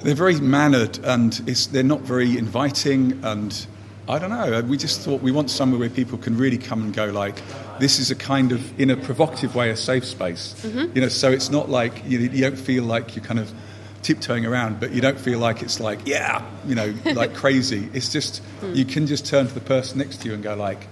they're 0.00 0.14
very 0.14 0.40
mannered, 0.40 0.98
and 1.04 1.40
it's 1.46 1.66
they're 1.66 1.82
not 1.82 2.00
very 2.00 2.36
inviting 2.36 3.24
and. 3.24 3.66
I 4.06 4.18
don't 4.18 4.28
know. 4.28 4.60
We 4.60 4.76
just 4.76 5.00
thought 5.00 5.22
we 5.22 5.32
want 5.32 5.48
somewhere 5.48 5.80
where 5.80 5.88
people 5.88 6.18
can 6.18 6.36
really 6.36 6.58
come 6.58 6.82
and 6.82 6.92
go. 6.92 7.06
Like, 7.06 7.40
this 7.80 7.98
is 7.98 8.10
a 8.10 8.14
kind 8.14 8.52
of, 8.52 8.78
in 8.78 8.90
a 8.90 8.98
provocative 8.98 9.54
way, 9.54 9.70
a 9.70 9.76
safe 9.78 10.04
space. 10.04 10.54
Mm-hmm. 10.60 10.94
You 10.94 11.00
know, 11.00 11.08
so 11.08 11.30
it's 11.30 11.48
not 11.48 11.70
like 11.70 12.02
you, 12.04 12.18
you 12.18 12.42
don't 12.42 12.58
feel 12.58 12.84
like 12.84 13.16
you're 13.16 13.24
kind 13.24 13.40
of 13.40 13.50
tiptoeing 14.04 14.46
around, 14.46 14.78
but 14.78 14.92
you 14.92 15.00
don't 15.00 15.18
feel 15.18 15.38
like 15.40 15.62
it's 15.62 15.80
like, 15.80 15.98
yeah, 16.06 16.44
you 16.66 16.74
know, 16.74 16.94
like 17.14 17.34
crazy. 17.34 17.88
It's 17.92 18.12
just 18.12 18.38
hmm. 18.60 18.72
you 18.74 18.84
can 18.84 19.06
just 19.06 19.26
turn 19.26 19.48
to 19.48 19.54
the 19.54 19.60
person 19.60 19.98
next 19.98 20.20
to 20.22 20.28
you 20.28 20.34
and 20.34 20.42
go 20.42 20.54
like, 20.54 20.86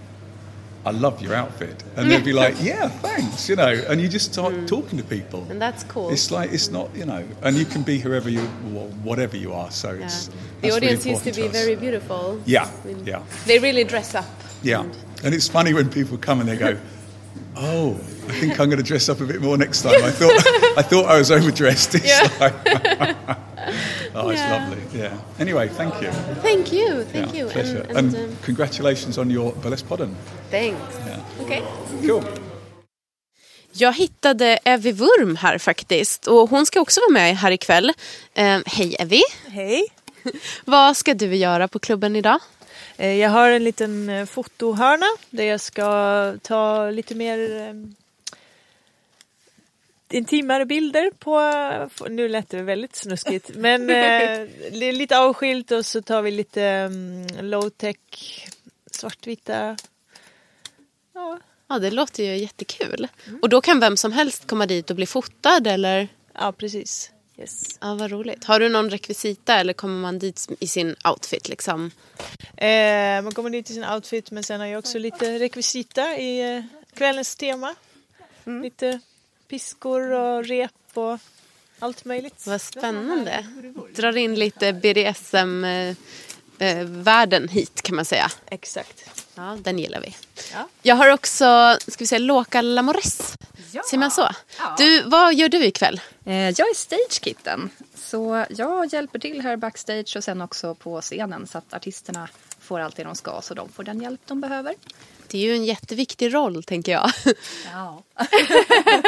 I 0.85 0.91
love 0.91 1.23
your 1.23 1.33
outfit, 1.33 1.81
and 1.95 2.11
they'll 2.11 2.25
be 2.25 2.33
like, 2.45 2.57
yeah, 2.61 2.89
thanks, 2.89 3.49
you 3.49 3.55
know, 3.55 3.69
and 3.89 4.01
you 4.01 4.09
just 4.09 4.33
start 4.33 4.53
hmm. 4.53 4.67
talking 4.67 4.99
to 4.99 5.05
people. 5.05 5.47
And 5.49 5.63
that's 5.63 5.85
cool. 5.85 6.11
It's 6.11 6.33
like 6.33 6.53
it's 6.53 6.71
not, 6.71 6.93
you 6.97 7.07
know, 7.07 7.25
and 7.43 7.57
you 7.57 7.65
can 7.65 7.83
be 7.85 7.99
whoever 7.99 8.29
you, 8.29 8.41
wh- 8.41 9.07
whatever 9.07 9.37
you 9.37 9.53
are. 9.53 9.71
So 9.71 9.93
Yeah. 9.93 10.07
it's 10.07 10.27
The 10.27 10.33
that's 10.33 10.63
really 10.63 10.77
audience 10.77 11.07
used 11.07 11.25
to 11.25 11.33
be 11.33 11.47
us. 11.47 11.53
very 11.53 11.77
beautiful. 11.77 12.41
Yeah, 12.47 12.69
I 12.83 12.87
mean, 12.87 13.07
yeah. 13.07 13.23
They 13.47 13.61
really 13.61 13.85
dress 13.85 14.15
up. 14.17 14.27
Yeah, 14.63 14.81
And- 14.81 14.97
and 15.25 15.35
it's 15.35 15.47
funny 15.47 15.73
when 15.73 15.89
people 15.89 16.19
come 16.19 16.41
and 16.41 16.49
they 16.49 16.57
go, 16.57 16.77
"Oh, 17.57 18.01
I 18.29 18.33
think 18.41 18.53
I'm 18.61 18.69
going 18.71 18.77
to 18.85 18.89
dress 18.93 19.09
up 19.09 19.21
a 19.21 19.25
bit 19.25 19.41
more 19.43 19.57
next 19.59 19.83
time." 19.83 20.05
I 20.05 20.11
thought 20.11 20.37
I 20.81 20.83
thought 20.83 21.07
I 21.15 21.19
was 21.19 21.31
overdressed. 21.31 21.95
It's 21.95 22.07
Yeah. 22.07 22.29
like- 22.41 23.17
Oh, 24.15 24.29
it's 24.31 24.41
Yeah. 24.43 24.53
lovely. 24.53 24.83
Yeah. 25.01 25.13
Anyway, 25.39 25.69
thank 25.77 25.95
you. 26.03 26.11
Thank 26.43 26.73
you, 26.73 27.05
thank 27.13 27.27
yeah, 27.35 27.37
you. 27.45 27.49
pleasure. 27.51 27.81
And, 27.89 27.97
And, 27.99 28.15
and, 28.15 28.25
um, 28.25 28.37
congratulations 28.45 29.19
on 29.19 29.31
your 29.31 29.53
burlesque 29.63 29.89
podden. 29.89 30.17
thanks. 30.51 30.81
Yeah. 31.07 31.45
Okay. 31.45 31.63
Cool. 32.09 32.23
Jag 33.73 33.93
hittade 33.93 34.59
Evie 34.65 34.93
Wurm 34.93 35.37
här 35.37 35.59
faktiskt 35.59 36.27
och 36.27 36.51
hon 36.51 36.67
ska 36.67 36.81
också 36.81 37.01
vara 37.01 37.13
med 37.13 37.37
här 37.37 37.51
ikväll. 37.51 37.93
Eh, 38.35 38.59
hej 38.67 38.97
Evie! 38.99 39.23
Hej. 39.49 39.85
Vad 40.65 40.97
ska 40.97 41.15
du 41.15 41.37
göra 41.37 41.69
på 41.69 41.79
klubben 41.79 42.17
idag? 42.17 42.39
Eh, 42.97 43.13
Jag 43.17 43.31
har 43.31 43.51
en 43.51 43.65
liten 43.65 44.09
eh, 44.09 44.27
fotohörna 44.27 45.07
där 45.31 45.45
jag 45.45 45.61
ska 45.61 46.35
ta 46.43 46.91
lite 46.91 47.15
mer 47.15 47.39
eh, 47.61 47.75
intimare 50.15 50.67
bilder 50.67 51.11
på, 51.19 51.41
nu 52.09 52.29
lät 52.29 52.49
det 52.49 52.63
väldigt 52.63 52.97
snuskigt, 52.97 53.51
men 53.57 53.91
eh, 53.91 54.47
li- 54.71 54.93
lite 54.93 55.19
avskilt 55.19 55.71
och 55.71 55.87
så 55.87 56.03
tar 56.03 56.23
vi 56.23 56.31
lite 56.31 56.63
mm, 56.63 57.27
low-tech 57.41 57.97
svartvita. 58.91 59.77
Ja, 61.15 61.39
Ja, 61.69 61.79
det 61.79 61.91
låter 61.91 62.23
ju 62.25 62.37
jättekul. 62.37 63.09
Och 63.43 63.49
då 63.49 63.61
kan 63.61 63.81
vem 63.81 63.97
som 63.97 64.13
helst 64.13 64.47
komma 64.47 64.67
dit 64.67 64.91
och 64.91 64.97
bli 64.97 65.07
fotad 65.07 65.67
eller? 65.67 66.09
ja 66.35 66.53
precis. 66.53 67.11
Yes. 67.39 67.79
Ja, 67.81 67.95
vad 67.95 68.11
roligt. 68.11 68.45
Har 68.45 68.61
du 68.61 68.69
någon 68.69 68.91
rekvisita 68.91 69.55
eller 69.55 69.73
kommer 69.73 70.01
man 70.01 70.19
dit 70.19 70.49
i 70.61 70.67
sin 70.67 70.97
outfit 71.05 71.49
liksom? 71.49 71.91
Eh, 72.57 73.23
man 73.23 73.33
kommer 73.35 73.51
dit 73.51 73.71
i 73.71 73.75
sin 73.75 73.85
outfit 73.85 74.31
men 74.31 74.43
sen 74.43 74.61
har 74.61 74.67
jag 74.67 74.79
också 74.79 74.99
lite 74.99 75.39
rekvisita 75.39 76.17
i 76.17 76.57
eh, 76.57 76.63
kvällens 76.95 77.37
tema. 77.37 77.75
Lite 78.45 79.01
piskor 79.53 80.11
och 80.11 80.45
rep 80.45 80.71
och 80.95 81.19
allt 81.79 82.05
möjligt. 82.05 82.47
Vad 82.47 82.61
spännande. 82.61 83.47
Drar 83.95 84.17
in 84.17 84.35
lite 84.35 84.73
BDSM-världen 84.73 87.49
hit 87.49 87.83
kan 87.83 87.97
man 87.97 88.05
säga. 88.05 88.31
Exakt. 88.47 89.25
Ja, 89.35 89.57
den 89.61 89.79
gillar 89.79 90.01
vi. 90.01 90.17
Ja. 90.53 90.69
Jag 90.83 90.97
har 90.97 91.09
också, 91.09 91.77
ska 91.89 91.97
vi 91.99 92.07
säga, 92.07 92.19
Loka 92.19 92.63
Lamores. 92.63 93.35
Ja. 93.73 93.83
Säger 93.91 93.99
man 93.99 94.11
så? 94.11 94.29
Ja. 94.59 94.75
Du, 94.79 95.03
vad 95.03 95.35
gör 95.35 95.49
du 95.49 95.65
ikväll? 95.65 96.01
Eh, 96.25 96.35
Jag 96.35 96.61
är 96.61 96.75
stagekitten. 96.75 97.71
Så 97.95 98.47
jag 98.49 98.93
hjälper 98.93 99.19
till 99.19 99.41
här 99.41 99.57
backstage 99.57 100.17
och 100.17 100.25
sen 100.25 100.41
också 100.41 100.75
på 100.75 101.01
scenen 101.01 101.47
så 101.47 101.59
att 101.59 101.75
artisterna 101.75 102.29
får 102.61 102.81
allt 102.81 102.97
det 102.97 103.05
de 103.05 103.15
ska 103.15 103.41
så 103.43 103.55
de 103.55 103.69
får 103.69 103.83
den 103.85 104.01
hjälp 104.01 104.21
de 104.27 104.41
behöver. 104.41 104.75
Det 105.29 105.39
är 105.39 105.43
ju 105.43 105.55
en 105.55 105.65
jätteviktig 105.65 106.35
roll, 106.35 106.65
tänker 106.65 106.93
jag. 106.93 107.11
Ja. 107.73 108.03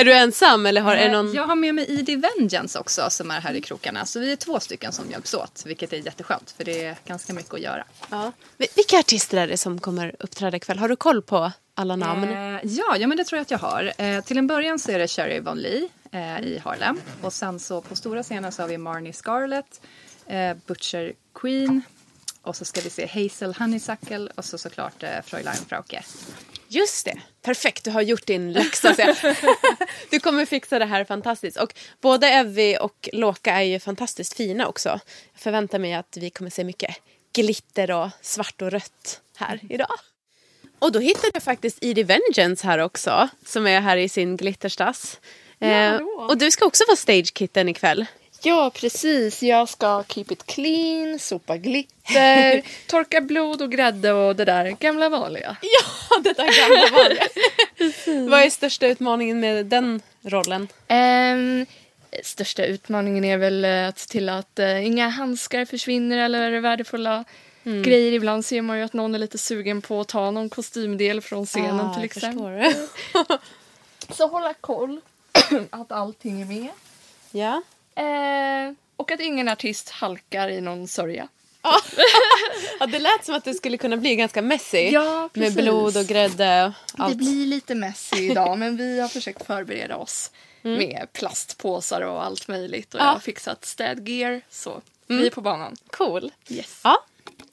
är 0.00 0.04
du 0.04 0.12
ensam 0.14 0.66
eller 0.66 0.80
har, 0.80 0.96
är 0.96 1.04
det 1.08 1.12
någon... 1.12 1.28
Eh, 1.28 1.34
Jag 1.36 1.46
har 1.46 1.56
med 1.56 1.74
mig 1.74 1.86
ID 1.90 2.22
Vengeance 2.38 2.78
också 2.78 3.10
som 3.10 3.30
är 3.30 3.40
här 3.40 3.54
i 3.54 3.60
krokarna. 3.60 4.06
Så 4.06 4.20
vi 4.20 4.32
är 4.32 4.36
två 4.36 4.60
stycken 4.60 4.92
som 4.92 5.10
hjälps 5.10 5.34
åt 5.34 5.62
vilket 5.66 5.92
är 5.92 5.96
jätteskönt 5.96 6.54
för 6.56 6.64
det 6.64 6.84
är 6.84 6.96
ganska 7.06 7.32
mycket 7.32 7.54
att 7.54 7.60
göra. 7.60 7.84
Ja. 8.10 8.32
Vil- 8.58 8.66
Vilka 8.76 8.98
artister 8.98 9.36
är 9.38 9.46
det 9.48 9.56
som 9.56 9.80
kommer 9.80 10.14
uppträda 10.18 10.56
ikväll? 10.56 10.78
Har 10.78 10.88
du 10.88 10.96
koll 10.96 11.22
på 11.22 11.52
alla 11.74 11.96
namn? 11.96 12.24
Eh, 12.24 12.60
ja, 12.62 12.96
ja, 12.96 13.06
men 13.06 13.16
det 13.16 13.24
tror 13.24 13.36
jag 13.36 13.42
att 13.42 13.50
jag 13.50 13.58
har. 13.58 13.92
Eh, 13.98 14.20
till 14.24 14.38
en 14.38 14.46
början 14.46 14.78
så 14.78 14.90
är 14.90 14.98
det 14.98 15.08
Sherry 15.08 15.40
Von 15.40 15.58
Lee 15.58 15.88
eh, 16.12 16.40
i 16.40 16.58
Harlem. 16.64 17.00
Och 17.22 17.32
sen 17.32 17.58
så 17.60 17.80
på 17.80 17.96
stora 17.96 18.22
scenen 18.22 18.52
så 18.52 18.62
har 18.62 18.68
vi 18.68 18.78
Marnie 18.78 19.12
Scarlett, 19.12 19.80
eh, 20.26 20.56
Butcher 20.66 21.12
Queen 21.34 21.82
och 22.42 22.56
så 22.56 22.64
ska 22.64 22.80
vi 22.80 22.90
se 22.90 23.06
Hazel 23.06 23.54
Honeysuckle 23.58 24.28
och 24.34 24.44
så 24.44 24.58
såklart 24.58 25.02
eh, 25.02 25.10
Fräulein 25.24 25.56
Frauke. 25.68 26.02
Just 26.72 27.04
det, 27.04 27.20
perfekt. 27.42 27.84
Du 27.84 27.90
har 27.90 28.02
gjort 28.02 28.26
din 28.26 28.52
läxa. 28.52 28.96
du 30.10 30.20
kommer 30.20 30.46
fixa 30.46 30.78
det 30.78 30.84
här 30.84 31.04
fantastiskt. 31.04 31.56
Och 31.56 31.74
både 32.00 32.26
Evie 32.28 32.78
och 32.78 33.08
Loka 33.12 33.52
är 33.52 33.62
ju 33.62 33.78
fantastiskt 33.80 34.36
fina 34.36 34.66
också. 34.66 34.88
Jag 35.32 35.40
förväntar 35.42 35.78
mig 35.78 35.94
att 35.94 36.16
vi 36.20 36.30
kommer 36.30 36.50
se 36.50 36.64
mycket 36.64 36.96
glitter 37.32 37.90
och 37.90 38.08
svart 38.20 38.62
och 38.62 38.70
rött 38.70 39.20
här 39.36 39.60
idag. 39.68 39.96
Och 40.78 40.92
då 40.92 40.98
hittade 40.98 41.30
jag 41.34 41.42
faktiskt 41.42 41.78
Edie 41.80 42.04
Vengeance 42.04 42.66
här 42.66 42.78
också, 42.78 43.28
som 43.46 43.66
är 43.66 43.80
här 43.80 43.96
i 43.96 44.08
sin 44.08 44.36
glitterstass. 44.36 45.20
Eh, 45.60 45.96
och 46.28 46.38
du 46.38 46.50
ska 46.50 46.66
också 46.66 46.84
vara 46.88 46.96
stagekitten 46.96 47.68
ikväll. 47.68 48.06
Ja, 48.42 48.70
precis. 48.74 49.42
Jag 49.42 49.68
ska 49.68 50.04
keep 50.08 50.24
it 50.30 50.46
clean, 50.46 51.18
sopa 51.18 51.56
glitter, 51.56 52.62
torka 52.86 53.20
blod 53.20 53.62
och 53.62 53.72
grädde 53.72 54.12
och 54.12 54.36
det 54.36 54.44
där 54.44 54.64
gamla 54.80 55.08
vanliga. 55.08 55.56
Ja, 55.62 56.18
det 56.24 56.32
där 56.32 56.60
gamla 56.60 56.98
vanliga. 56.98 57.24
Vad 58.30 58.40
är 58.42 58.50
största 58.50 58.86
utmaningen 58.86 59.40
med 59.40 59.66
den 59.66 60.02
rollen? 60.22 60.68
Ehm, 60.88 61.66
största 62.24 62.64
utmaningen 62.64 63.24
är 63.24 63.36
väl 63.38 63.64
eh, 63.64 63.88
att 63.88 63.98
se 63.98 64.08
till 64.08 64.28
att 64.28 64.58
eh, 64.58 64.86
inga 64.86 65.08
handskar 65.08 65.64
försvinner 65.64 66.18
eller 66.18 66.60
värdefulla 66.60 67.24
Mm. 67.64 67.82
grejer. 67.82 68.12
Ibland 68.12 68.44
ser 68.44 68.62
man 68.62 68.78
ju 68.78 68.84
att 68.84 68.92
någon 68.92 69.14
är 69.14 69.18
lite 69.18 69.38
sugen 69.38 69.82
på 69.82 70.00
att 70.00 70.08
ta 70.08 70.30
någon 70.30 70.48
kostymdel 70.50 71.20
från 71.20 71.46
scenen 71.46 71.80
Ah, 71.80 71.94
till 71.94 72.04
exempel. 72.04 72.74
Så 74.08 74.26
hålla 74.28 74.54
koll 74.54 75.00
att 75.70 75.92
allting 75.92 76.40
är 76.42 76.44
med. 76.46 76.68
ja. 77.30 77.62
Eh, 77.96 78.74
och 78.96 79.10
att 79.12 79.20
ingen 79.20 79.48
artist 79.48 79.88
halkar 79.90 80.48
i 80.48 80.60
någon 80.60 80.88
sörja. 80.88 81.28
ja, 82.80 82.86
det 82.86 82.98
lät 82.98 83.24
som 83.24 83.34
att 83.34 83.44
det 83.44 83.54
skulle 83.54 83.76
kunna 83.76 83.96
bli 83.96 84.16
ganska 84.16 84.42
messy. 84.42 84.78
Ja, 84.90 85.20
med 85.22 85.32
precis. 85.32 85.56
blod 85.56 85.96
och 85.96 86.04
grädde 86.04 86.72
och 86.94 87.00
allt. 87.00 87.12
Det 87.12 87.24
blir 87.24 87.46
lite 87.46 87.74
messy 87.74 88.16
idag 88.30 88.58
men 88.58 88.76
vi 88.76 89.00
har 89.00 89.08
försökt 89.08 89.46
förbereda 89.46 89.96
oss 89.96 90.30
Mm. 90.64 90.78
med 90.78 91.06
plastpåsar 91.12 92.00
och 92.00 92.24
allt 92.24 92.48
möjligt 92.48 92.94
och 92.94 93.00
Ja. 93.00 93.04
jag 93.04 93.12
har 93.12 93.20
fixat 93.20 93.64
städgear 93.64 94.40
så 94.50 94.80
vi 95.06 95.26
är 95.26 95.30
på 95.30 95.40
banan. 95.40 95.76
Cool. 95.90 96.32
Yes. 96.48 96.80
Ja, 96.84 97.04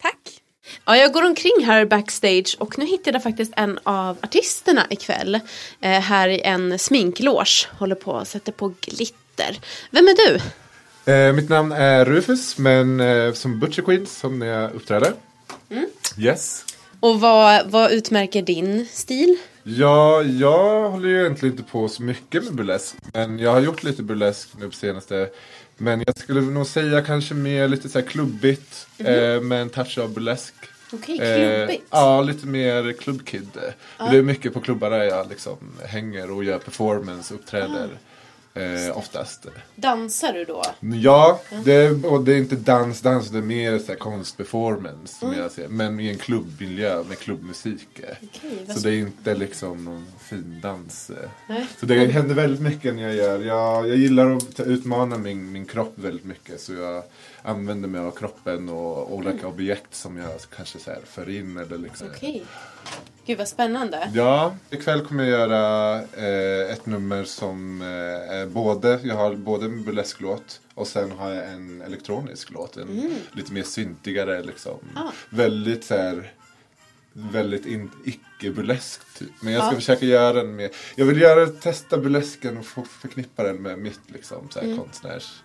tack. 0.02 0.42
Ja, 0.86 0.98
jag 0.98 1.14
går 1.14 1.24
omkring 1.26 1.52
här 1.66 1.86
backstage 1.86 2.56
och 2.60 2.78
nu 2.78 2.86
hittade 2.86 3.16
jag 3.16 3.24
faktiskt 3.24 3.54
en 3.56 3.80
av 3.84 4.18
artisterna 4.22 4.88
ikväll. 4.90 5.36
Eh, 5.82 5.92
här 6.02 6.30
i 6.30 6.42
en 6.42 6.80
sminkloge. 6.80 7.68
Håller 7.80 7.96
på 7.96 8.12
och 8.12 8.28
sätter 8.28 8.52
på 8.52 8.74
glitter. 8.82 9.18
Vem 9.92 10.08
är 10.08 10.16
du? 10.30 10.40
Eh, 11.12 11.34
mitt 11.34 11.50
namn 11.50 11.72
är 11.72 12.06
Rufus, 12.06 12.58
men 12.58 13.00
eh, 13.00 13.34
som 13.34 13.60
Butcher 13.60 13.82
Queen 13.82 14.06
som 14.06 14.40
när 14.40 14.46
jag 14.48 14.74
uppträder. 14.74 15.14
Yes. 16.18 16.66
Och 17.00 17.20
vad, 17.22 17.72
vad 17.72 17.92
utmärker 17.92 18.42
din 18.42 18.88
stil? 18.92 19.38
Ja, 19.64 20.22
jag 20.24 20.90
håller 20.90 21.10
ju 21.10 21.20
egentligen 21.22 21.54
inte 21.58 21.72
på 21.72 21.88
så 21.90 22.04
mycket 22.04 22.44
med 22.44 22.54
burlesk. 22.56 22.96
Men 23.14 23.40
jag 23.40 23.52
har 23.52 23.60
gjort 23.60 23.84
lite 23.84 24.04
burlesk 24.04 24.50
nu 24.60 24.70
på 24.70 24.76
senaste. 24.76 25.30
Men 25.78 26.04
jag 26.08 26.20
skulle 26.20 26.42
nog 26.42 26.68
säga 26.68 27.02
kanske 27.02 27.34
mer 27.34 27.68
lite 27.68 27.90
så 27.90 28.00
här 28.00 28.06
klubbigt. 28.06 28.88
eh, 28.98 29.42
med 29.42 29.62
en 29.62 29.70
touch 29.70 29.98
av 29.98 30.14
burlesk. 30.14 30.54
Okej, 30.94 31.20
Eh, 31.20 31.36
klubbigt. 31.68 31.88
ja, 31.90 32.22
lite 32.22 32.48
mer 32.48 32.94
klubbkid. 32.94 33.50
Det 34.12 34.18
är 34.18 34.22
mycket 34.22 34.54
på 34.54 34.60
klubbar 34.60 34.90
där 34.90 35.04
jag 35.04 35.30
liksom 35.30 35.58
hänger 35.86 36.32
och 36.32 36.44
gör 36.44 36.58
performance, 36.60 37.34
uppträder. 37.34 37.90
Eh, 38.58 38.98
oftast. 38.98 39.48
Dansar 39.76 40.34
du 40.34 40.46
då? 40.46 40.64
Ja, 40.80 41.42
det 41.66 42.06
och 42.06 42.24
det 42.24 42.34
är 42.34 42.38
inte 42.38 42.56
dans, 42.56 43.02
dans, 43.02 43.30
det 43.30 43.38
är 43.38 43.42
mer 43.42 43.80
så 43.80 43.88
här 43.88 43.96
konstperformance 43.96 45.20
som 45.20 45.34
jag 45.34 45.52
ser. 45.52 45.68
Men 45.68 46.00
i 46.00 46.10
en 46.10 46.18
klubbmiljö 46.18 47.04
med 47.04 47.20
klubbmusik. 47.20 47.88
vad 48.68 48.78
så 48.78 48.88
det 48.88 48.90
är 48.90 49.00
inte 49.00 49.36
liksom 49.36 49.86
någon 49.86 50.06
fin 50.20 50.60
dans. 50.62 51.12
Nej. 51.48 51.68
Så 51.80 51.86
det 51.86 52.06
händer 52.06 52.36
väldigt 52.36 52.62
mycket 52.62 52.96
när 52.96 53.04
jag 53.04 53.16
gör. 53.16 53.40
Jag, 53.40 53.88
jag 53.88 53.98
gillar 53.98 54.36
att 54.36 54.60
utmana 54.60 55.18
min, 55.18 55.52
min 55.52 55.66
kropp 55.66 55.94
väldigt 55.96 56.26
mycket. 56.26 56.62
Så 56.62 56.74
jag 56.74 57.04
använder 57.42 57.90
mig 57.90 58.02
av 58.02 58.12
kroppen 58.12 58.70
och 58.70 59.14
olika 59.14 59.48
objekt 59.48 59.96
som 59.96 60.18
jag 60.18 60.32
kanske 60.56 60.80
så 60.80 60.92
här 60.92 61.00
för 61.06 61.30
in 61.30 61.58
eller 61.58 61.78
liksom. 61.78 62.08
Okej. 62.16 62.46
Gud 63.28 63.38
vad 63.38 63.48
spännande. 63.48 64.12
Ja, 64.14 64.56
ikväll 64.70 65.02
kommer 65.06 65.24
jag 65.24 65.40
göra 65.40 65.96
eh, 66.02 66.72
ett 66.74 66.86
nummer 66.86 67.24
som 67.24 67.82
eh, 67.82 68.46
både, 68.54 69.00
jag 69.04 69.16
har 69.16 69.36
både 69.36 69.66
en 69.66 69.84
burlesklåt 69.84 70.62
och 70.74 70.88
sen 70.88 71.12
har 71.12 71.30
jag 71.32 71.48
en 71.48 71.82
elektronisk 71.82 72.52
låt. 72.52 72.78
En 72.78 73.16
lite 73.32 73.54
mer 73.54 73.64
syntigare 73.64 74.44
liksom. 74.44 74.78
Ah. 74.96 75.12
Väldigt 75.30 75.84
så 75.84 75.96
här, 75.98 76.32
väldigt 77.14 77.66
in, 77.66 77.92
icke-burlesk 78.06 79.02
typ. 79.18 79.30
Men 79.42 79.54
jag 79.54 79.64
ska 79.64 79.72
Ja. 79.72 79.76
försöka 79.76 80.06
göra 80.06 80.34
den 80.34 80.56
med, 80.56 80.70
jag 80.96 81.06
vill 81.06 81.22
göra, 81.22 81.48
testa 81.48 81.98
burlesken 81.98 82.58
och 82.58 82.66
få 82.66 82.84
förknippa 82.84 83.44
den 83.44 83.62
med 83.62 83.80
mitt 83.80 84.00
liksom 84.08 84.48
så 84.50 84.60
här, 84.60 84.78
konstnärs 84.78 85.42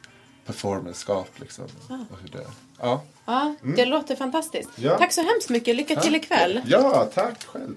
performanceskap 0.47 1.29
liksom. 1.37 1.65
Och 1.89 2.19
hur 2.23 2.29
det, 2.29 2.47
ja. 2.81 3.03
Ja, 3.25 3.55
det 3.77 3.85
låter 3.85 4.17
fantastiskt. 4.17 4.71
Ja. 4.77 4.99
Tack 4.99 5.13
så 5.13 5.23
hemskt 5.23 5.49
mycket. 5.49 5.77
Lycka 5.77 6.01
till 6.01 6.15
ikväll. 6.15 6.61
Ja, 6.67 7.09
tack 7.15 7.45
själv. 7.47 7.75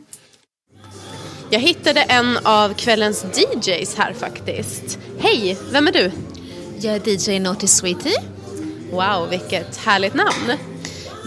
Jag 1.50 1.60
hittade 1.60 2.01
en 2.01 2.38
av 2.43 2.74
kvällens 2.74 3.25
DJs 3.34 3.95
här 3.95 4.13
faktiskt. 4.13 5.00
Hej, 5.19 5.57
vem 5.72 5.88
är 5.88 5.91
du? 5.91 6.12
Jag 6.79 6.95
är 6.95 7.10
DJ 7.10 7.39
Naughty 7.39 7.67
Sweetie. 7.67 8.17
Wow, 8.91 9.29
vilket 9.29 9.77
härligt 9.77 10.13
namn. 10.13 10.57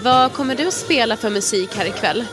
Vad 0.05 0.33
kommer 0.33 0.55
du 0.55 0.69
att 0.69 0.75
spela 0.75 1.17
för 1.17 1.31
musik 1.31 1.77
här 1.77 1.87
ikväll? 1.87 2.25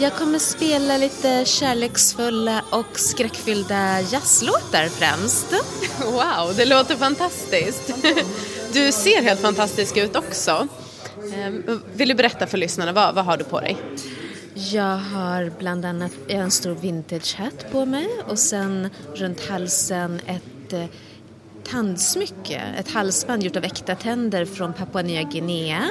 Jag 0.00 0.14
kommer 0.14 0.38
spela 0.38 0.96
lite 0.96 1.44
kärleksfulla 1.44 2.62
och 2.70 2.98
skräckfyllda 2.98 4.00
jazzlåtar 4.00 4.88
främst. 4.88 5.52
Wow, 6.04 6.54
det 6.56 6.64
låter 6.64 6.96
fantastiskt. 6.96 7.94
Du 8.72 8.92
ser 8.92 9.22
helt 9.22 9.40
fantastisk 9.40 9.96
ut 9.96 10.16
också. 10.16 10.68
Ehm, 11.34 11.82
Vill 11.94 12.08
du 12.08 12.14
berätta 12.14 12.46
för 12.46 12.58
lyssnarna, 12.58 12.92
vad, 12.92 13.14
vad 13.14 13.24
har 13.24 13.36
du 13.36 13.44
på 13.44 13.60
dig? 13.60 13.76
Jag 14.54 14.96
har 14.96 15.52
bland 15.58 15.84
annat 15.84 16.12
en 16.28 16.50
stor 16.50 16.74
vintage-hatt 16.74 17.72
på 17.72 17.84
mig 17.86 18.08
och 18.28 18.38
sen 18.38 18.90
runt 19.14 19.48
halsen 19.48 20.20
ett 20.26 20.72
eh, 20.72 20.84
tandsmycke, 21.70 22.62
ett 22.78 22.90
halsband 22.90 23.42
gjort 23.42 23.56
av 23.56 23.64
äkta 23.64 23.94
tänder 23.94 24.44
från 24.44 24.72
Papua 24.72 25.02
Nya 25.02 25.22
Guinea 25.22 25.88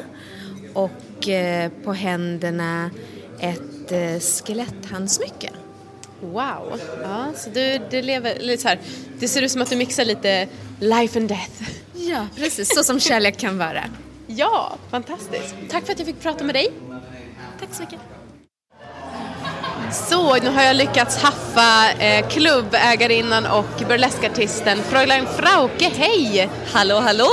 och 0.73 1.29
eh, 1.29 1.71
på 1.83 1.93
händerna 1.93 2.89
ett 3.39 3.91
eh, 3.91 4.19
skeletthandsmycke. 4.19 5.49
Wow, 6.21 6.81
ja, 7.03 7.25
så 7.35 7.49
du, 7.49 7.79
du 7.91 8.01
lever 8.01 8.39
lite 8.39 8.61
så 8.61 8.67
här, 8.67 8.79
det 9.19 9.27
ser 9.27 9.41
ut 9.41 9.51
som 9.51 9.61
att 9.61 9.69
du 9.69 9.75
mixar 9.75 10.05
lite 10.05 10.47
life 10.79 11.19
and 11.19 11.29
death. 11.29 11.63
Ja, 11.93 12.27
precis 12.35 12.75
så 12.75 12.83
som 12.83 12.99
kärlek 12.99 13.37
kan 13.37 13.57
vara. 13.57 13.83
Ja, 14.29 14.75
fantastiskt. 14.91 15.55
Tack 15.69 15.85
för 15.85 15.93
att 15.93 15.99
jag 15.99 16.07
fick 16.07 16.19
prata 16.19 16.43
med 16.43 16.55
dig. 16.55 16.71
Tack 17.59 17.69
så 17.71 17.81
mycket. 17.81 17.99
Så, 19.91 20.35
nu 20.35 20.49
har 20.49 20.63
jag 20.63 20.75
lyckats 20.75 21.17
haffa 21.17 21.91
eh, 21.91 22.27
klubbägarinnan 22.27 23.45
och 23.45 23.87
burleskartisten 23.87 24.77
Fräulein 24.83 25.25
Frauke. 25.27 25.91
Hej! 25.95 26.49
Hallå, 26.73 26.99
hallå! 26.99 27.27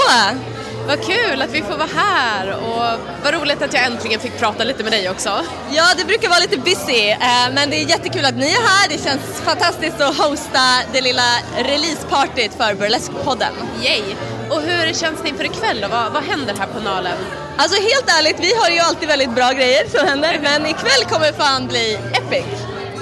Vad 0.86 1.04
kul 1.06 1.42
att 1.42 1.50
vi 1.50 1.62
får 1.62 1.76
vara 1.76 1.88
här 1.96 2.52
och 2.52 3.00
vad 3.24 3.34
roligt 3.34 3.62
att 3.62 3.74
jag 3.74 3.84
äntligen 3.84 4.20
fick 4.20 4.38
prata 4.38 4.64
lite 4.64 4.82
med 4.82 4.92
dig 4.92 5.10
också. 5.10 5.44
Ja, 5.70 5.84
det 5.96 6.04
brukar 6.04 6.28
vara 6.28 6.38
lite 6.38 6.58
busy, 6.58 7.08
eh, 7.10 7.18
men 7.54 7.70
det 7.70 7.76
är 7.76 7.88
jättekul 7.88 8.24
att 8.24 8.36
ni 8.36 8.46
är 8.46 8.62
här. 8.68 8.88
Det 8.88 9.04
känns 9.04 9.40
fantastiskt 9.44 10.00
att 10.00 10.16
hosta 10.16 10.60
det 10.92 11.00
lilla 11.00 11.28
releasepartyt 11.56 12.54
för 12.54 12.74
Burlesque-podden. 12.74 13.52
Yay! 13.82 14.02
Och 14.50 14.60
hur 14.60 14.94
känns 14.94 15.22
det 15.22 15.28
inför 15.28 15.44
ikväll 15.44 15.84
och 15.84 15.90
vad, 15.90 16.12
vad 16.12 16.22
händer 16.22 16.54
här 16.58 16.66
på 16.66 16.80
Nalen? 16.80 17.16
Alltså 17.56 17.80
helt 17.80 18.18
ärligt, 18.18 18.36
vi 18.40 18.54
har 18.54 18.70
ju 18.70 18.78
alltid 18.78 19.08
väldigt 19.08 19.34
bra 19.34 19.52
grejer 19.52 19.88
som 19.88 20.08
händer, 20.08 20.40
men 20.42 20.66
ikväll 20.66 21.04
kommer 21.10 21.32
fan 21.32 21.66
bli 21.66 21.98
epic. 22.12 22.44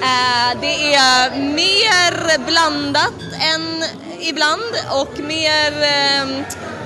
Eh, 0.02 0.60
det 0.60 0.94
är 0.94 1.30
mer 1.36 2.38
blandat 2.46 3.14
än 3.54 3.84
ibland 4.20 4.72
och 4.90 5.18
mer, 5.18 5.82
eh, 5.82 6.26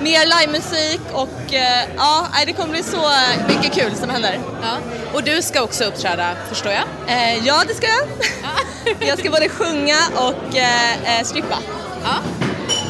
mer 0.01 0.25
livemusik 0.25 1.01
och 1.13 1.53
eh, 1.53 1.89
ja, 1.97 2.27
det 2.45 2.53
kommer 2.53 2.71
bli 2.71 2.83
så 2.83 3.09
mycket 3.47 3.73
kul 3.73 3.95
som 3.95 4.09
händer. 4.09 4.39
Ja. 4.61 4.77
Och 5.13 5.23
du 5.23 5.41
ska 5.41 5.61
också 5.61 5.83
uppträda, 5.83 6.35
förstår 6.49 6.71
jag? 6.71 6.83
Eh, 7.07 7.45
ja, 7.47 7.63
det 7.67 7.73
ska 7.73 7.87
jag. 7.87 8.07
jag 9.09 9.19
ska 9.19 9.29
både 9.29 9.49
sjunga 9.49 9.97
och 10.15 10.57
eh, 10.57 11.23
strippa. 11.23 11.57
Ja. 12.03 12.36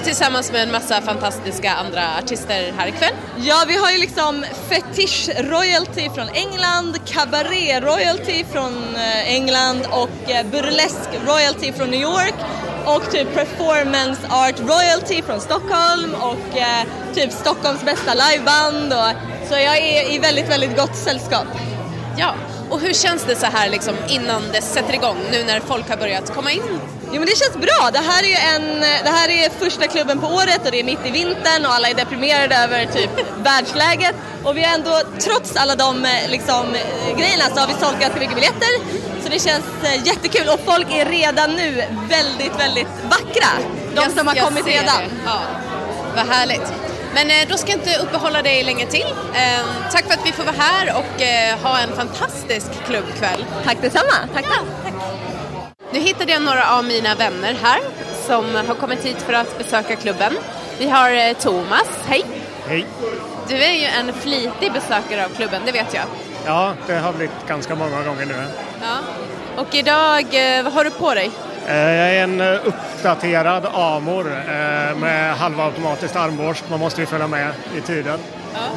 Tillsammans 0.07 0.51
med 0.51 0.63
en 0.63 0.71
massa 0.71 1.01
fantastiska 1.01 1.71
andra 1.71 2.17
artister 2.17 2.73
här 2.77 2.87
ikväll. 2.87 3.13
Ja, 3.37 3.63
vi 3.67 3.77
har 3.77 3.91
ju 3.91 3.97
liksom 3.97 4.45
fetish 4.69 5.29
royalty 5.39 6.09
från 6.15 6.29
England, 6.29 6.99
cabaret 7.05 7.83
royalty 7.83 8.43
från 8.51 8.95
eh, 8.95 9.33
England 9.33 9.87
och 9.91 10.31
eh, 10.31 10.45
burlesque 10.45 11.19
royalty 11.25 11.73
från 11.73 11.89
New 11.89 12.01
York 12.01 12.33
och 12.85 13.11
typ 13.11 13.33
performance 13.33 14.21
art 14.29 14.59
royalty 14.59 15.21
från 15.21 15.41
Stockholm 15.41 16.15
och 16.21 16.57
eh, 16.57 16.83
typ 17.13 17.31
Stockholms 17.31 17.85
bästa 17.85 18.13
liveband 18.13 18.93
och 18.93 19.11
så 19.49 19.53
jag 19.53 19.77
är 19.77 20.15
i 20.15 20.19
väldigt, 20.19 20.49
väldigt 20.49 20.77
gott 20.77 20.95
sällskap. 20.95 21.47
Ja, 22.17 22.35
och 22.69 22.79
hur 22.79 22.93
känns 22.93 23.23
det 23.23 23.35
så 23.35 23.45
här 23.45 23.69
liksom 23.69 23.95
innan 24.09 24.41
det 24.53 24.61
sätter 24.61 24.93
igång 24.93 25.17
nu 25.31 25.43
när 25.43 25.59
folk 25.59 25.89
har 25.89 25.97
börjat 25.97 26.35
komma 26.35 26.51
in? 26.51 26.96
Jo 27.11 27.13
men 27.19 27.25
det 27.25 27.37
känns 27.37 27.57
bra. 27.57 27.89
Det 27.93 27.99
här 27.99 28.23
är 28.23 28.27
ju 28.27 28.35
en, 28.55 28.79
det 29.03 29.09
här 29.09 29.29
är 29.29 29.49
första 29.49 29.87
klubben 29.87 30.19
på 30.19 30.27
året 30.27 30.65
och 30.65 30.71
det 30.71 30.79
är 30.79 30.83
mitt 30.83 31.05
i 31.05 31.11
vintern 31.11 31.65
och 31.65 31.73
alla 31.73 31.89
är 31.89 31.93
deprimerade 31.93 32.55
över 32.55 32.85
typ 32.85 33.09
världsläget. 33.37 34.15
Och 34.43 34.57
vi 34.57 34.63
har 34.63 34.73
ändå, 34.73 35.01
trots 35.19 35.55
alla 35.55 35.75
de 35.75 36.05
eh, 36.05 36.29
liksom, 36.29 36.75
eh, 36.75 37.17
grejerna 37.17 37.43
så 37.55 37.59
har 37.59 37.67
vi 37.67 37.73
sålt 37.73 37.99
ganska 37.99 38.19
mycket 38.19 38.35
biljetter. 38.35 38.69
Så 39.23 39.29
det 39.29 39.39
känns 39.39 39.65
eh, 39.83 40.07
jättekul 40.07 40.49
och 40.49 40.59
folk 40.65 40.87
är 40.91 41.05
redan 41.05 41.51
nu 41.53 41.83
väldigt, 42.09 42.59
väldigt 42.59 42.87
vackra. 43.09 43.49
De 43.95 44.01
Jag- 44.01 44.11
som 44.11 44.27
har 44.27 44.35
kommit 44.35 44.67
redan. 44.67 44.85
det. 44.97 45.09
Ja, 45.25 45.39
vad 46.15 46.27
härligt. 46.27 46.73
Men 47.13 47.27
då 47.49 47.57
ska 47.57 47.71
jag 47.71 47.79
inte 47.79 47.97
uppehålla 47.99 48.41
dig 48.41 48.63
länge 48.63 48.85
till. 48.85 49.05
Tack 49.91 50.05
för 50.05 50.13
att 50.13 50.25
vi 50.25 50.31
får 50.31 50.43
vara 50.43 50.55
här 50.59 50.95
och 50.97 51.21
ha 51.69 51.79
en 51.79 51.95
fantastisk 51.95 52.65
klubbkväll. 52.87 53.45
Tack 53.65 53.77
detsamma. 53.81 54.13
Tack, 54.33 54.45
tack. 54.45 54.86
Nu 55.97 56.03
hittade 56.03 56.31
jag 56.31 56.41
några 56.41 56.71
av 56.77 56.83
mina 56.83 57.15
vänner 57.15 57.57
här 57.63 57.79
som 58.27 58.55
har 58.67 58.75
kommit 58.75 59.05
hit 59.05 59.21
för 59.21 59.33
att 59.33 59.57
besöka 59.57 59.95
klubben. 59.95 60.33
Vi 60.79 60.89
har 60.89 61.11
eh, 61.11 61.33
Thomas, 61.33 61.87
hej. 62.05 62.25
Hej. 62.67 62.85
Du 63.47 63.55
är 63.63 63.71
ju 63.73 63.85
en 63.85 64.13
flitig 64.13 64.73
besökare 64.73 65.25
av 65.25 65.29
klubben, 65.29 65.61
det 65.65 65.71
vet 65.71 65.93
jag. 65.93 66.03
Ja, 66.45 66.73
det 66.87 66.93
har 66.93 67.13
blivit 67.13 67.47
ganska 67.47 67.75
många 67.75 68.03
gånger 68.03 68.25
nu. 68.25 68.43
Ja. 68.81 68.97
Och 69.61 69.75
idag, 69.75 70.57
eh, 70.57 70.63
vad 70.63 70.73
har 70.73 70.83
du 70.83 70.89
på 70.89 71.13
dig? 71.13 71.31
Eh, 71.67 71.75
Jag 71.75 72.15
är 72.15 72.23
en 72.23 72.41
uppdaterad 72.41 73.65
Amor 73.73 74.23
med 74.95 75.35
halvautomatiskt 75.37 76.15
armborst. 76.15 76.63
Man 76.69 76.79
måste 76.79 77.01
ju 77.01 77.07
följa 77.07 77.27
med 77.27 77.53
i 77.77 77.81
tiden. 77.81 78.19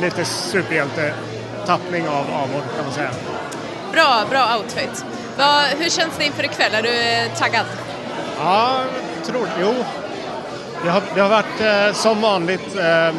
Lite 0.00 0.24
superhjälte-tappning 0.24 2.08
av 2.08 2.24
Amor 2.34 2.62
kan 2.76 2.84
man 2.84 2.92
säga. 2.94 3.10
Bra, 3.92 4.24
bra 4.30 4.56
outfit. 4.58 5.04
Vad, 5.36 5.64
hur 5.64 5.90
känns 5.90 6.16
det 6.18 6.24
inför 6.24 6.44
ikväll? 6.44 6.74
Är 6.74 6.82
du 6.82 6.88
eh, 6.88 7.38
taggad? 7.38 7.66
Ja, 8.38 8.80
tror 9.26 9.48
Jo. 9.60 9.74
Det 10.84 10.90
har, 10.90 11.02
det 11.14 11.20
har 11.20 11.28
varit 11.28 11.60
eh, 11.60 11.94
som 11.94 12.20
vanligt 12.20 12.76
eh, 12.76 13.14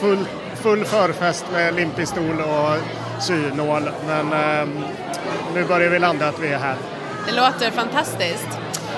full, 0.00 0.24
full 0.62 0.84
förfest 0.84 1.44
med 1.52 1.74
limpistol 1.74 2.40
och 2.40 2.76
synål. 3.22 3.90
Men 4.06 4.32
eh, 4.32 4.68
nu 5.54 5.64
börjar 5.64 5.90
vi 5.90 5.98
landa 5.98 6.28
att 6.28 6.38
vi 6.38 6.48
är 6.48 6.58
här. 6.58 6.76
Det 7.26 7.32
låter 7.32 7.70
fantastiskt. 7.70 8.48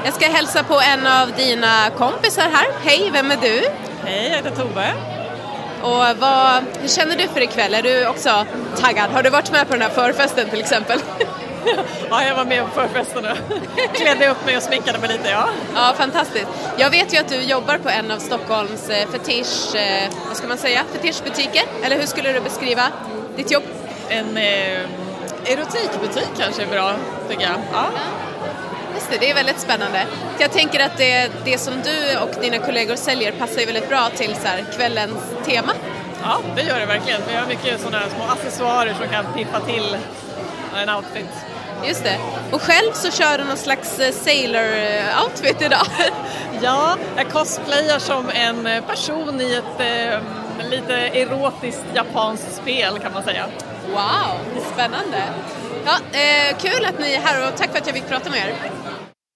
Jag 0.05 0.15
ska 0.15 0.27
hälsa 0.27 0.63
på 0.65 0.81
en 0.81 1.07
av 1.07 1.33
dina 1.37 1.91
kompisar 1.99 2.43
här. 2.53 2.67
Hej, 2.85 3.11
vem 3.13 3.31
är 3.31 3.37
du? 3.37 3.63
Hej, 4.05 4.29
jag 4.29 4.37
heter 4.37 4.51
Tove. 4.51 4.93
Och 5.83 6.19
vad, 6.19 6.65
hur 6.81 6.89
känner 6.89 7.17
du 7.17 7.29
för 7.29 7.41
ikväll? 7.41 7.75
Är 7.75 7.83
du 7.83 8.07
också 8.07 8.47
taggad? 8.77 9.11
Har 9.11 9.23
du 9.23 9.31
varit 9.31 9.53
med 9.53 9.67
på 9.69 9.73
den 9.73 9.83
här 9.83 9.91
förfesten 9.91 10.51
till 10.51 10.61
exempel? 10.61 10.99
Ja, 12.11 12.25
jag 12.25 12.35
var 12.35 12.45
med 12.45 12.65
på 12.65 12.71
förfesten 12.81 13.25
och 13.25 13.37
klädde 13.95 14.29
upp 14.31 14.47
mig 14.47 14.57
och 14.57 14.63
sminkade 14.63 14.99
mig 14.99 15.09
lite, 15.09 15.29
ja. 15.31 15.49
Ja, 15.75 15.95
fantastiskt. 15.97 16.47
Jag 16.79 16.91
vet 16.91 17.15
ju 17.15 17.19
att 17.19 17.29
du 17.29 17.41
jobbar 17.41 17.79
på 17.79 17.89
en 17.89 18.11
av 18.11 18.19
Stockholms 18.19 18.91
eh, 18.91 19.09
fetisch, 19.09 19.75
eh, 19.75 20.11
vad 20.29 20.37
ska 20.37 20.47
man 20.47 20.59
säga, 20.59 20.85
fetischbutiker. 20.93 21.63
Eller 21.85 21.99
hur 21.99 22.07
skulle 22.07 22.33
du 22.33 22.41
beskriva 22.41 22.83
ditt 23.37 23.51
jobb? 23.51 23.63
En 24.09 24.37
eh, 24.37 24.81
erotikbutik 25.45 26.29
kanske 26.39 26.63
är 26.63 26.67
bra, 26.67 26.93
tycker 27.29 27.43
jag. 27.43 27.57
Ja. 27.73 27.85
Just 28.95 29.11
det, 29.11 29.17
det 29.21 29.31
är 29.31 29.35
väldigt 29.35 29.61
spännande. 29.61 30.07
Jag 30.39 30.53
tänker 30.53 30.81
att 30.85 30.97
det, 30.99 31.31
det 31.45 31.59
som 31.59 31.75
du 31.85 32.19
och 32.19 32.43
dina 32.43 32.59
kollegor 32.59 32.97
säljer 32.97 33.33
passar 33.33 33.61
ju 33.61 33.67
väldigt 33.67 33.89
bra 33.89 34.09
till 34.17 34.35
så 34.35 34.47
här, 34.49 34.65
kvällens 34.77 35.21
tema. 35.45 35.73
ja, 36.23 36.39
det 36.57 36.63
gör 36.63 36.81
det 36.81 36.87
verkligen. 36.87 37.21
Vi 37.29 37.35
har 37.35 37.47
mycket 37.47 37.81
sådana 37.81 38.05
små 38.17 38.25
accessoarer 38.25 38.95
som 39.01 39.09
kan 39.09 39.25
piffa 39.35 39.61
till 39.61 39.97
en 40.77 40.89
outfit. 40.91 41.52
Just 41.85 42.05
det. 42.05 42.19
Och 42.53 42.63
själv 42.63 42.93
så 42.93 43.11
kör 43.11 43.39
du 43.39 43.45
någon 43.45 43.57
slags 43.57 43.99
eh, 43.99 44.13
sailor-outfit 44.13 45.63
idag. 45.63 45.87
Ja, 46.63 46.97
jag 47.17 47.31
cosplayar 47.31 47.99
som 47.99 48.29
en 48.29 48.67
eh, 48.67 48.85
person 48.85 49.41
i 49.41 49.55
ett 49.55 49.81
eh, 49.81 50.71
lite 50.71 50.95
erotiskt 50.95 51.85
japanskt 51.95 52.55
spel 52.55 52.99
kan 52.99 53.13
man 53.13 53.23
säga. 53.23 53.47
Wow, 53.91 54.63
spännande. 54.75 55.23
Ja, 55.85 56.19
eh, 56.19 56.57
kul 56.59 56.85
att 56.85 57.01
ni 57.01 57.13
är 57.13 57.21
här 57.21 57.49
och 57.49 57.59
tack 57.59 57.71
för 57.71 57.79
att 57.79 57.87
jag 57.87 57.97
fick 57.97 58.09
prata 58.09 58.31
med 58.31 58.39
er. 58.39 58.55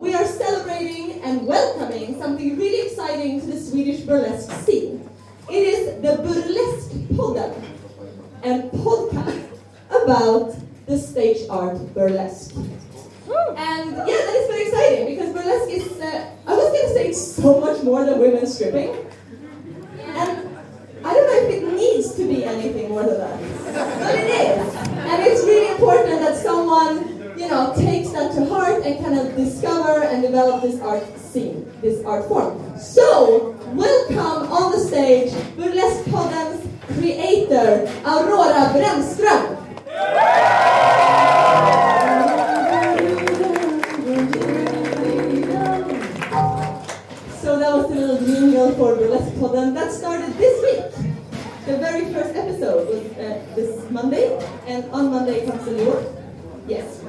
We 0.04 0.18
are 0.18 0.26
celebrating 0.26 1.22
and 1.24 1.40
welcoming 1.46 2.22
something 2.22 2.56
really 2.58 2.80
exciting 2.86 3.40
to 3.40 3.46
the 3.46 3.58
Swedish 3.58 4.06
burlesque 4.06 4.52
scene. 4.64 5.00
It 5.50 5.68
is 5.68 5.86
the 5.86 6.16
Burlesque 6.22 7.16
Podden, 7.16 7.50
a 8.44 8.62
podcast 8.72 9.46
about 10.04 10.65
the 10.86 10.98
stage 10.98 11.48
art 11.50 11.78
burlesque. 11.94 12.54
And 12.54 13.96
yeah, 13.96 14.04
that 14.04 14.36
is 14.36 14.46
very 14.48 14.62
exciting 14.68 15.06
because 15.06 15.32
burlesque 15.32 15.70
is, 15.70 16.00
uh, 16.00 16.30
I 16.46 16.52
was 16.54 16.66
gonna 16.66 16.94
say 16.94 17.08
it's 17.08 17.20
so 17.20 17.60
much 17.60 17.82
more 17.82 18.04
than 18.04 18.20
women 18.20 18.46
stripping. 18.46 18.94
And 20.00 20.56
I 21.04 21.12
don't 21.12 21.26
know 21.26 21.48
if 21.48 21.54
it 21.54 21.72
needs 21.74 22.14
to 22.14 22.28
be 22.28 22.44
anything 22.44 22.90
more 22.90 23.02
than 23.02 23.18
that, 23.18 23.40
but 23.98 24.14
it 24.14 24.30
is. 24.30 24.74
And 24.76 25.22
it's 25.22 25.42
really 25.44 25.72
important 25.72 26.20
that 26.20 26.36
someone, 26.36 27.34
you 27.36 27.48
know, 27.48 27.74
takes 27.76 28.10
that 28.10 28.32
to 28.34 28.46
heart 28.46 28.84
and 28.84 29.04
kind 29.04 29.18
of 29.18 29.34
discover 29.36 30.04
and 30.04 30.22
develop 30.22 30.62
this 30.62 30.80
art 30.80 31.02
scene, 31.18 31.70
this 31.80 32.04
art 32.04 32.28
form. 32.28 32.78
So, 32.78 33.56
welcome 33.74 34.52
on 34.52 34.72
the 34.72 34.78
stage 34.78 35.32
Burlesque 35.56 36.04
Poddens 36.06 36.62
creator, 36.94 37.90
Aurora 38.04 38.70
Brännström. 38.72 39.55
So 49.38 49.74
that 49.74 49.92
started 49.92 50.32
this 50.38 50.56
week. 50.64 51.08
The 51.66 51.76
very 51.76 52.12
first 52.12 52.34
episode 52.34 52.88
was 52.88 53.02
started 53.18 53.54
this 53.54 53.90
Monday, 53.90 54.38
and 54.66 54.84
on 54.92 55.10
Monday 55.10 55.44
comes 55.44 55.64
the 55.66 55.72
New. 55.72 55.94
Yes. 56.66 57.02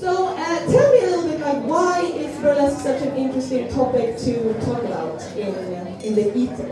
So 0.00 0.28
uh, 0.28 0.58
tell 0.72 0.92
me 0.92 0.98
a 1.00 1.06
little 1.06 1.28
bit 1.28 1.40
like 1.40 1.62
why 1.64 2.00
is 2.00 2.34
burlesque 2.40 2.80
such 2.80 3.02
an 3.02 3.16
interesting 3.16 3.68
topic 3.68 4.16
to 4.18 4.54
talk 4.64 4.84
about 4.84 5.20
in, 5.36 5.54
uh, 5.54 6.00
in 6.02 6.14
the 6.14 6.38
ether? 6.38 6.70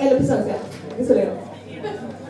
Eller 0.00 0.18
på 0.20 0.26
svenska. 0.26 0.54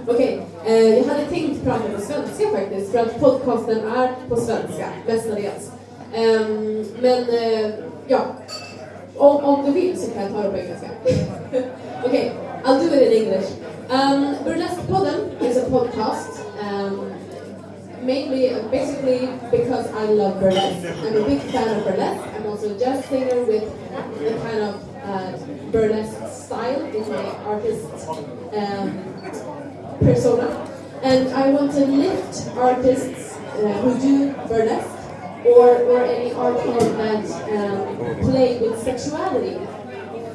Okej, 0.07 0.43
eh, 0.67 0.99
jag 0.99 1.05
hade 1.05 1.27
tänkt 1.27 1.65
prata 1.65 1.89
på 1.97 2.01
svenska 2.01 2.49
faktiskt 2.49 2.93
för 2.93 2.99
att 2.99 3.21
podcasten 3.21 3.79
är 3.79 4.15
på 4.29 4.37
svenska 4.37 4.89
mestadels. 5.07 5.73
Ehm, 6.15 6.85
men 7.01 7.29
eh, 7.29 7.71
ja, 8.07 8.21
om, 9.19 9.45
om 9.45 9.65
du 9.65 9.73
vill 9.73 10.01
så 10.01 10.11
kan 10.11 10.23
jag 10.23 10.33
ta 10.33 10.43
det 10.43 10.51
på 10.51 10.57
engelska. 10.57 10.89
Okej, 12.05 12.33
I'll 12.65 12.81
do 12.81 12.95
it 12.95 13.13
in 13.13 13.23
English. 13.23 13.49
Um, 13.91 14.35
Burlesque-podden 14.45 15.21
is 15.41 15.57
a 15.57 15.71
podcast 15.71 16.41
um, 16.63 17.13
mainly, 18.03 18.51
basically 18.71 19.29
because 19.51 19.87
I 19.93 20.05
love 20.05 20.41
burlesque. 20.41 20.87
I'm 21.05 21.17
a 21.17 21.25
big 21.27 21.41
fan 21.41 21.69
of 21.79 21.85
burlesque. 21.85 22.29
I'm 22.35 22.47
also 22.47 22.75
a 22.75 22.79
jazz 22.79 23.05
singer 23.07 23.45
with 23.45 23.65
the 24.19 24.39
kind 24.43 24.61
of 24.61 24.75
uh, 25.05 25.37
burlesque 25.73 26.45
style 26.45 26.85
in 26.85 27.09
my 27.09 27.25
artist 27.45 27.87
um, 28.53 28.89
persona. 30.01 30.69
And 31.03 31.29
I 31.29 31.51
want 31.51 31.73
to 31.73 31.87
lift 31.87 32.49
artists 32.57 33.37
uh, 33.37 33.73
who 33.83 34.01
do 34.01 34.33
burlesque 34.49 34.98
or, 35.45 35.77
or 35.83 36.05
any 36.05 36.33
art 36.33 36.61
form 36.61 36.97
that 36.99 37.25
um, 37.53 38.21
play 38.21 38.59
with 38.61 38.83
sexuality. 38.83 39.57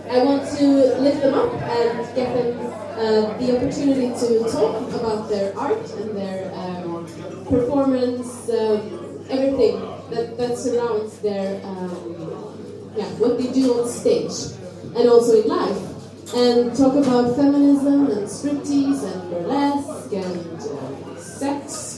I 0.09 0.23
want 0.23 0.47
to 0.57 0.67
lift 0.99 1.21
them 1.21 1.33
up 1.33 1.53
and 1.53 2.15
get 2.15 2.33
them 2.35 2.73
uh, 2.93 3.37
the 3.37 3.57
opportunity 3.57 4.09
to 4.19 4.51
talk 4.51 4.91
about 4.93 5.29
their 5.29 5.57
art 5.57 5.89
and 5.91 6.15
their 6.15 6.53
um, 6.53 7.05
performance, 7.49 8.49
um, 8.49 9.25
everything 9.29 9.79
that, 10.11 10.37
that 10.37 10.57
surrounds 10.57 11.17
their, 11.19 11.63
um, 11.65 12.93
yeah, 12.95 13.05
what 13.17 13.37
they 13.37 13.51
do 13.51 13.81
on 13.81 13.89
stage 13.89 14.55
and 14.95 15.09
also 15.09 15.41
in 15.41 15.47
life 15.47 15.93
and 16.35 16.75
talk 16.75 16.93
about 16.95 17.35
feminism 17.35 18.07
and 18.07 18.27
striptease 18.27 19.03
and 19.03 19.29
burlesque 19.29 20.13
and 20.13 20.61
uh, 20.61 21.15
sex 21.19 21.92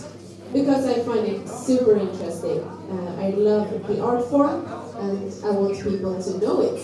because 0.55 0.87
I 0.87 1.03
find 1.03 1.27
it 1.27 1.49
super 1.49 1.97
interesting. 1.97 2.61
Uh, 2.63 3.17
I 3.19 3.31
love 3.31 3.69
the 3.87 4.01
art 4.01 4.23
form 4.29 4.65
and 5.03 5.33
I 5.43 5.49
want 5.49 5.75
people 5.83 6.23
to 6.23 6.37
know 6.39 6.61
it. 6.61 6.79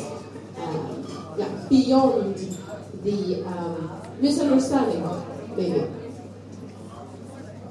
Uh, 0.58 1.38
yeah, 1.38 1.48
beyond 1.70 2.36
the 3.02 3.46
um, 3.46 3.90
misunderstanding, 4.20 5.08
maybe. 5.56 5.88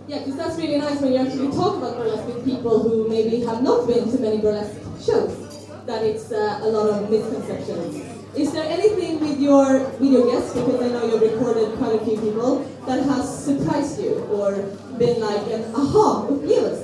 Yeah, 0.09 0.21
because 0.21 0.37
that's 0.37 0.57
really 0.57 0.79
nice 0.79 0.99
when 1.03 1.13
you 1.13 1.19
actually 1.19 1.53
talk 1.53 1.77
about 1.77 1.99
burlesque 1.99 2.27
with 2.27 2.45
people 2.47 2.83
who 2.83 3.07
maybe 3.07 3.45
have 3.45 3.63
not 3.63 3.87
been 3.87 4.11
to 4.11 4.19
many 4.19 4.39
burlesque 4.39 4.81
shows. 5.05 5.69
That 5.85 6.03
it's 6.03 6.33
uh, 6.33 6.61
a 6.63 6.69
lot 6.69 6.89
of 6.89 7.11
misconceptions. 7.11 8.10
Is 8.41 8.53
there 8.53 8.65
anything 8.65 9.21
with 9.21 9.39
your 9.39 9.85
with 10.01 10.11
your 10.11 10.25
guests, 10.33 10.55
because 10.55 10.81
I 10.81 10.89
know 10.89 11.05
you've 11.05 11.21
recorded 11.21 11.77
quite 11.77 12.01
a 12.01 12.05
few 12.07 12.17
people, 12.17 12.65
that 12.87 13.05
has 13.05 13.29
surprised 13.45 14.01
you 14.01 14.17
or 14.33 14.57
been 14.97 15.21
like 15.21 15.45
an 15.53 15.69
aha 15.75 16.25
upplevelse? 16.25 16.81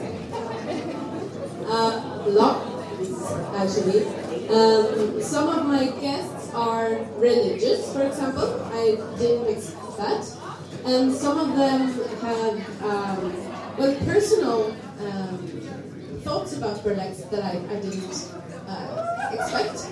Uh, 1.64 2.24
lots, 2.28 3.32
actually. 3.56 4.04
Um, 4.52 5.22
some 5.22 5.48
of 5.48 5.64
my 5.64 5.86
guests 5.98 6.52
are 6.52 7.00
religious, 7.16 7.90
for 7.90 8.02
example. 8.04 8.60
I 8.74 9.00
didn't 9.16 9.48
expect 9.48 9.96
that. 9.96 10.24
And 10.84 11.10
some 11.10 11.38
of 11.40 11.56
them 11.56 11.88
have, 12.20 12.82
um, 12.84 13.32
well, 13.78 13.96
personal 14.04 14.76
um, 15.00 15.38
thoughts 16.20 16.52
about 16.56 16.84
burlesque 16.84 17.30
that 17.30 17.42
I, 17.42 17.56
I 17.72 17.80
didn't 17.80 18.32
uh, 18.68 19.32
expect. 19.32 19.88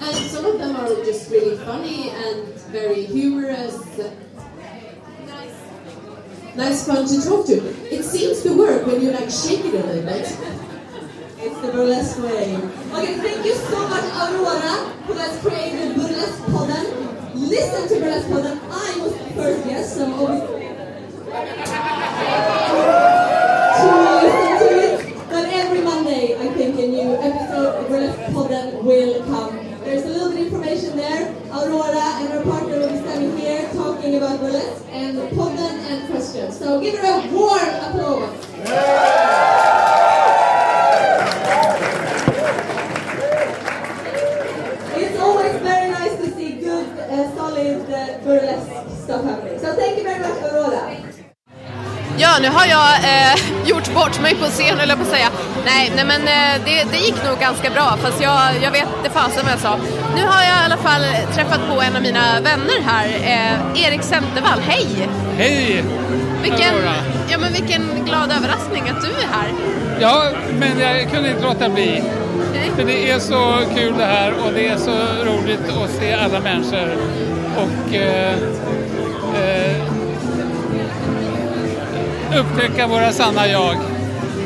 And 0.00 0.16
some 0.30 0.44
of 0.46 0.58
them 0.58 0.76
are 0.76 0.88
just 1.04 1.30
really 1.30 1.56
funny 1.58 2.10
and 2.10 2.48
very 2.70 3.04
humorous. 3.04 3.78
Nice 6.54 6.86
fun 6.86 7.06
to 7.06 7.22
talk 7.24 7.46
to. 7.46 7.56
It 7.90 8.02
seems 8.04 8.42
to 8.42 8.52
work 8.56 8.86
when 8.86 9.00
you 9.00 9.10
like 9.10 9.30
shake 9.30 9.64
it 9.64 9.74
a 9.74 9.86
little 9.86 10.02
bit. 10.02 10.36
It's 11.44 11.60
the 11.60 11.72
burlesque 11.72 12.18
way. 12.22 12.54
Okay, 12.92 13.14
thank 13.18 13.44
you 13.46 13.54
so 13.54 13.88
much, 13.88 14.04
Aurora, 14.14 14.92
who 15.06 15.14
has 15.14 15.40
created 15.40 15.96
Burlesque 15.96 16.42
Podden. 16.52 17.34
Listen 17.34 17.88
to 17.88 17.94
Burlesque 18.04 18.28
Podden. 18.28 18.60
I 18.70 18.98
was 19.00 19.12
the 19.16 19.24
first 19.34 19.64
guest, 19.66 19.96
so 19.96 20.06
to 20.06 20.12
listen 24.22 24.58
to 24.60 24.68
it. 24.78 25.28
But 25.30 25.46
every 25.52 25.80
Monday, 25.80 26.36
I 26.38 26.48
think 26.54 26.78
a 26.78 26.86
new 26.86 27.16
episode 27.16 27.74
of 27.80 27.88
Burlesque 27.88 28.20
Podden 28.34 28.82
will 28.84 29.24
come. 29.24 29.51
There's 29.92 30.06
a 30.06 30.08
little 30.08 30.30
bit 30.30 30.46
of 30.46 30.46
information 30.46 30.96
there. 30.96 31.36
Aurora 31.50 32.00
and 32.00 32.32
her 32.32 32.42
partner 32.44 32.78
will 32.78 32.88
be 32.88 32.96
standing 32.96 33.36
here 33.36 33.68
talking 33.74 34.16
about 34.16 34.40
burlesque 34.40 34.86
and 34.88 35.18
Podden 35.36 35.58
and 35.58 36.10
questions. 36.10 36.58
So 36.58 36.80
give 36.80 36.96
her 36.96 37.04
a 37.04 37.30
warm 37.30 37.60
applause. 37.60 38.51
Ja, 52.32 52.38
nu 52.42 52.48
har 52.48 52.66
jag 52.66 52.90
eh, 53.12 53.34
gjort 53.70 53.94
bort 53.94 54.20
mig 54.22 54.34
på 54.34 54.44
scen, 54.44 54.80
eller 54.80 54.96
på 54.96 55.02
att 55.02 55.08
säga. 55.08 55.28
Nej, 55.64 55.92
nej 55.96 56.04
men 56.04 56.20
eh, 56.20 56.64
det, 56.64 56.84
det 56.92 56.98
gick 56.98 57.24
nog 57.26 57.38
ganska 57.40 57.70
bra, 57.70 57.96
fast 58.02 58.22
jag, 58.22 58.40
jag 58.62 58.70
vet 58.70 58.88
det 59.04 59.10
fasen 59.10 59.42
vad 59.44 59.52
jag 59.52 59.60
sa. 59.60 59.76
Nu 60.16 60.22
har 60.26 60.42
jag 60.42 60.56
i 60.62 60.64
alla 60.64 60.76
fall 60.76 61.02
träffat 61.34 61.60
på 61.68 61.80
en 61.80 61.96
av 61.96 62.02
mina 62.02 62.40
vänner 62.40 62.80
här, 62.86 63.06
eh, 63.06 63.84
Erik 63.84 64.02
Centervall. 64.02 64.60
Hej! 64.60 65.08
Hej! 65.36 65.84
Vilken, 66.42 66.74
ja, 67.28 67.38
men 67.38 67.52
vilken 67.52 67.82
glad 68.04 68.32
överraskning 68.32 68.82
att 68.88 69.00
du 69.02 69.08
är 69.08 69.28
här. 69.32 69.48
Ja, 70.00 70.24
men 70.58 70.78
jag 70.78 71.10
kunde 71.10 71.30
inte 71.30 71.42
låta 71.42 71.68
bli. 71.68 72.02
För 72.76 72.84
det 72.84 73.10
är 73.10 73.18
så 73.18 73.58
kul 73.76 73.94
det 73.98 74.04
här 74.04 74.32
och 74.46 74.52
det 74.52 74.68
är 74.68 74.76
så 74.76 74.96
roligt 75.24 75.68
att 75.68 75.90
se 75.90 76.12
alla 76.12 76.40
människor. 76.40 76.96
Och 77.56 77.94
eh, 77.94 78.36
upptäcka 82.38 82.86
våra 82.86 83.12
sanna 83.12 83.48
jag. 83.48 83.76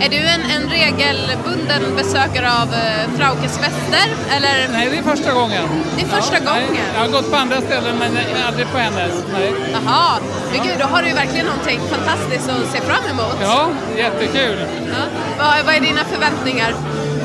Är 0.00 0.08
du 0.08 0.16
en, 0.16 0.40
en 0.56 0.70
regelbunden 0.70 1.82
besökare 1.96 2.50
av 2.62 2.68
eh, 2.74 3.10
Fraukes 3.18 3.58
fester? 3.58 4.06
Eller? 4.36 4.68
Nej, 4.72 4.88
det 4.90 4.98
är 4.98 5.02
första 5.02 5.32
gången. 5.32 5.62
Det 5.96 6.02
är 6.02 6.06
första 6.06 6.34
Ja, 6.34 6.40
nej, 6.44 6.66
gången? 6.66 6.82
Jag 6.94 7.00
har 7.00 7.08
gått 7.08 7.30
på 7.30 7.36
andra 7.36 7.60
ställen 7.60 7.94
men 7.98 8.18
aldrig 8.48 8.66
på 8.72 8.78
hennes. 8.78 9.12
Nej. 9.32 9.52
Jaha, 9.72 10.18
men 10.52 10.66
gud, 10.66 10.76
då 10.78 10.84
har 10.84 11.02
du 11.02 11.08
ju 11.08 11.14
verkligen 11.14 11.46
någonting 11.46 11.80
fantastiskt 11.90 12.48
att 12.48 12.72
se 12.72 12.80
fram 12.80 13.04
emot. 13.10 13.36
Ja, 13.42 13.68
jättekul. 13.96 14.56
Ja. 14.88 15.02
Vad, 15.38 15.64
vad 15.66 15.74
är 15.74 15.80
dina 15.80 16.04
förväntningar? 16.04 16.74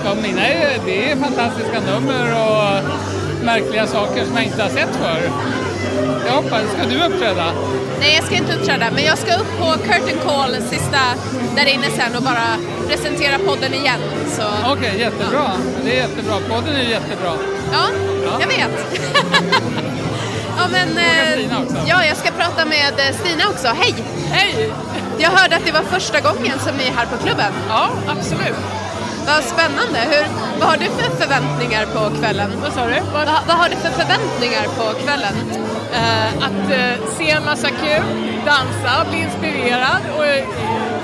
Ja, 0.06 0.16
mina 0.24 0.48
är, 0.48 0.80
det 0.86 1.12
är 1.12 1.16
fantastiska 1.16 1.80
nummer 1.80 2.26
och 2.46 2.84
märkliga 3.46 3.88
saker 3.88 4.26
som 4.26 4.36
jag 4.36 4.46
inte 4.46 4.62
har 4.64 4.70
sett 4.70 4.96
förr. 4.96 5.30
Jag 6.26 6.34
hoppas, 6.34 6.62
ska 6.78 6.90
du 6.90 7.04
uppträda? 7.04 7.46
Nej, 8.00 8.16
jag 8.16 8.24
ska 8.24 8.36
inte 8.36 8.54
uppträda, 8.56 8.86
men 8.96 9.04
jag 9.04 9.18
ska 9.18 9.36
upp 9.36 9.58
på 9.60 9.66
Curtain 9.66 10.20
Call, 10.26 10.56
sista 10.70 11.00
där 11.56 11.66
inne 11.66 11.88
sen 11.98 12.16
och 12.16 12.24
bara 12.24 12.48
presentera 12.88 13.38
podden 13.48 13.74
igen. 13.74 14.00
Okej, 14.66 15.00
jättebra. 15.00 15.52
Det 15.84 15.92
är 15.92 15.96
jättebra. 15.96 16.34
Podden 16.50 16.76
är 16.76 16.84
jättebra. 16.84 17.34
Ja, 17.74 17.86
Ja. 18.26 18.32
jag 18.40 18.48
vet. 18.48 18.86
ja, 20.58 20.64
men, 20.72 20.98
eh, 20.98 21.42
ja, 21.88 22.06
jag 22.06 22.18
ska 22.18 22.32
prata 22.32 22.66
med 22.66 22.94
eh, 23.00 23.16
Stina 23.20 23.44
också. 23.50 23.68
Hej! 23.68 23.96
Hej! 24.32 24.74
Jag 25.18 25.30
hörde 25.30 25.56
att 25.56 25.66
det 25.66 25.72
var 25.72 25.82
första 25.84 26.20
gången 26.20 26.60
som 26.60 26.76
ni 26.78 26.84
är 26.84 26.92
här 26.92 27.06
på 27.06 27.18
klubben. 27.26 27.52
Ja, 27.70 27.90
absolut. 28.08 28.58
Vad 29.28 29.44
spännande. 29.44 30.00
Hur, 30.10 30.26
vad 30.60 30.70
har 30.70 30.78
du 30.78 30.86
för 30.86 31.16
förväntningar 31.22 31.86
på 31.86 32.16
kvällen? 32.20 32.52
Vad 32.62 32.74
sa 32.74 32.86
du? 32.86 33.00
Vad, 33.14 33.26
vad 33.48 33.58
har 33.58 33.70
du 33.70 33.76
för 33.76 33.90
förväntningar 33.90 34.64
på 34.78 35.04
kvällen? 35.04 35.34
Att 36.42 36.72
eh, 36.72 37.08
se 37.18 37.32
en 37.32 37.46
massa 37.46 37.68
kul, 37.68 38.04
dansa, 38.46 39.10
bli 39.10 39.20
inspirerad 39.22 40.02
och 40.18 40.26
eh, 40.26 40.46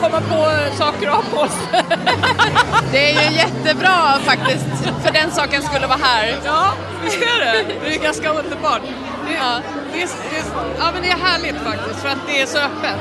komma 0.02 0.22
på 0.22 0.76
saker 0.78 1.12
på 1.32 1.48
sig. 1.48 1.84
Det 2.92 3.12
är 3.12 3.30
ju 3.30 3.38
jättebra 3.38 4.20
faktiskt, 4.20 4.66
för 5.04 5.12
den 5.14 5.32
saken 5.32 5.62
skulle 5.62 5.88
vara 5.88 6.00
här. 6.02 6.40
Ja, 6.46 6.74
visst 7.04 7.22
är 7.22 7.46
det? 7.46 7.74
Det 7.84 7.96
är 7.96 8.04
ganska 8.04 8.30
underbart. 8.30 8.82
Det, 9.28 9.34
ja. 9.34 9.60
Det, 9.94 10.02
är, 10.02 10.08
det, 10.08 10.44
ja, 10.80 10.90
men 10.94 11.02
det 11.02 11.10
är 11.10 11.18
härligt 11.18 11.56
faktiskt 11.56 12.00
för 12.00 12.10
att 12.10 12.28
det 12.28 12.42
är 12.42 12.46
så 12.46 12.58
öppet. 12.58 12.96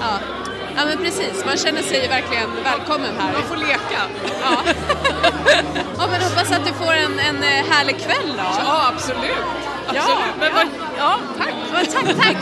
Ja. 0.00 0.18
ja, 0.76 0.84
men 0.84 0.98
precis. 0.98 1.44
Man 1.46 1.56
känner 1.56 1.82
sig 1.82 2.08
verkligen 2.08 2.50
välkommen 2.64 3.10
här. 3.18 3.32
Man 3.32 3.42
får 3.42 3.56
leka. 3.56 4.00
Ja. 4.42 4.56
ja, 5.98 6.06
men 6.10 6.22
hoppas 6.22 6.52
att 6.52 6.66
du 6.66 6.72
får 6.72 6.92
en, 6.92 7.18
en 7.18 7.42
eh, 7.42 7.70
härlig 7.70 7.98
kväll 7.98 8.32
då. 8.36 8.64
Ja, 8.64 8.92
absolut. 8.94 9.71
Ja. 9.94 10.18
Men 10.40 10.54
vad, 10.54 10.66
ja, 10.98 11.18
tack. 11.38 11.54
Tack, 11.92 12.16
tack. 12.16 12.36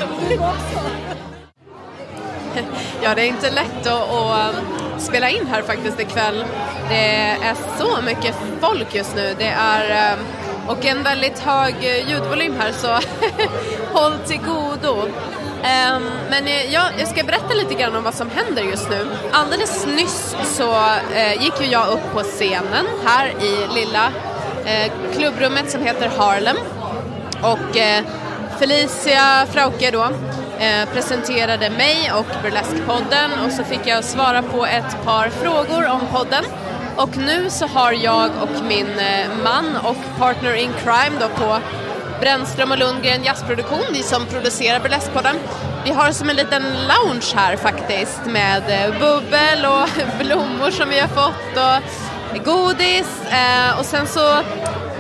Ja, 3.03 3.15
det 3.15 3.23
är 3.23 3.27
inte 3.27 3.51
lätt 3.51 3.87
att, 3.87 4.11
att 4.11 4.55
um, 4.55 5.01
spela 5.01 5.29
in 5.29 5.47
här 5.47 5.63
faktiskt 5.63 6.01
ikväll. 6.01 6.45
Det 6.89 7.37
är 7.43 7.57
så 7.79 8.03
mycket 8.03 8.37
folk 8.61 8.95
just 8.95 9.17
nu. 9.17 9.35
Det 9.39 9.55
är, 9.59 10.13
um, 10.15 10.25
och 10.69 10.85
en 10.85 11.03
väldigt 11.03 11.39
hög 11.39 11.75
eh, 11.81 12.11
ljudvolym 12.11 12.55
här 12.59 12.73
så 12.73 12.89
håll 13.99 14.19
till 14.27 14.41
godo. 14.41 15.03
Um, 15.03 16.11
men 16.31 16.47
eh, 16.47 16.73
ja, 16.73 16.83
jag 16.99 17.09
ska 17.09 17.23
berätta 17.25 17.55
lite 17.55 17.75
grann 17.75 17.97
om 17.97 18.05
vad 18.05 18.15
som 18.15 18.31
händer 18.31 18.63
just 18.63 18.91
nu. 18.91 19.07
Alldeles 19.33 19.87
nyss 19.87 20.37
så 20.45 20.71
uh, 20.71 21.43
gick 21.43 21.61
ju 21.61 21.67
jag 21.67 21.89
upp 21.89 22.13
på 22.13 22.21
scenen 22.21 22.87
här 23.05 23.29
i 23.29 23.75
lilla 23.75 24.13
klubbrummet 25.17 25.71
som 25.71 25.83
heter 25.83 26.11
Harlem. 26.19 26.57
Och 27.43 27.77
eh, 27.77 28.05
Felicia 28.59 29.47
Frauke 29.51 29.91
då 29.91 30.03
eh, 30.59 30.89
presenterade 30.93 31.71
mig 31.71 32.13
och 32.13 32.27
Burlesque-podden 32.45 33.47
och 33.47 33.53
så 33.53 33.65
fick 33.65 33.81
jag 33.87 34.05
svara 34.05 34.43
på 34.43 34.67
ett 34.67 35.05
par 35.05 35.29
frågor 35.29 35.89
om 35.89 36.01
podden. 36.13 36.45
Och 36.97 37.17
nu 37.17 37.51
så 37.51 37.67
har 37.67 37.93
jag 37.93 38.31
och 38.43 38.65
min 38.69 38.99
eh, 38.99 39.29
man 39.45 39.77
och 39.77 40.19
partner 40.19 40.55
in 40.55 40.73
crime 40.85 41.17
då 41.21 41.29
på 41.29 41.59
Brännström 42.21 42.71
och 42.71 42.79
Lundgren 42.79 43.25
jazzproduktion, 43.25 43.85
vi 43.93 44.03
som 44.03 44.27
producerar 44.27 44.81
Burlesque-podden. 44.81 45.37
Vi 45.85 45.91
har 45.91 46.13
som 46.13 46.31
en 46.31 46.37
liten 46.37 46.63
lounge 46.63 47.33
här 47.35 47.57
faktiskt 47.57 48.27
med 48.27 48.63
eh, 48.69 49.01
bubbel 49.01 49.67
och 49.67 49.89
blommor 50.25 50.71
som 50.71 50.89
vi 50.89 51.01
har 51.01 51.09
fått 51.09 51.57
och 51.57 52.45
godis 52.45 53.21
eh, 53.31 53.79
och 53.79 53.85
sen 53.85 54.07
så, 54.07 54.43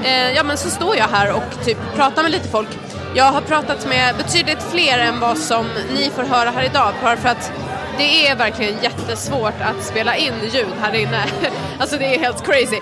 eh, 0.04 0.32
ja 0.32 0.42
men 0.42 0.56
så 0.56 0.70
står 0.70 0.96
jag 0.96 1.08
här 1.08 1.32
och 1.32 1.64
typ 1.64 1.78
pratar 1.96 2.22
med 2.22 2.32
lite 2.32 2.48
folk 2.48 2.68
jag 3.14 3.24
har 3.24 3.40
pratat 3.40 3.88
med 3.88 4.16
betydligt 4.16 4.62
fler 4.62 4.98
än 4.98 5.20
vad 5.20 5.38
som 5.38 5.66
ni 5.94 6.10
får 6.10 6.22
höra 6.22 6.50
här 6.50 6.64
idag 6.64 6.92
bara 7.02 7.16
för 7.16 7.28
att 7.28 7.52
det 7.98 8.26
är 8.26 8.36
verkligen 8.36 8.82
jättesvårt 8.82 9.60
att 9.60 9.84
spela 9.84 10.16
in 10.16 10.34
ljud 10.52 10.74
här 10.80 10.94
inne. 10.94 11.24
Alltså 11.78 11.96
det 11.96 12.14
är 12.14 12.18
helt 12.18 12.46
crazy. 12.46 12.80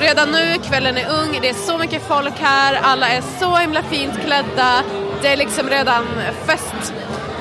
Redan 0.00 0.30
nu, 0.30 0.58
kvällen 0.62 0.96
är 0.96 1.08
ung, 1.10 1.38
det 1.42 1.48
är 1.48 1.54
så 1.54 1.78
mycket 1.78 2.02
folk 2.02 2.38
här, 2.40 2.78
alla 2.82 3.08
är 3.08 3.22
så 3.40 3.56
himla 3.56 3.82
fint 3.82 4.20
klädda. 4.26 4.82
Det 5.22 5.28
är 5.28 5.36
liksom 5.36 5.68
redan 5.68 6.06
fest. 6.46 6.92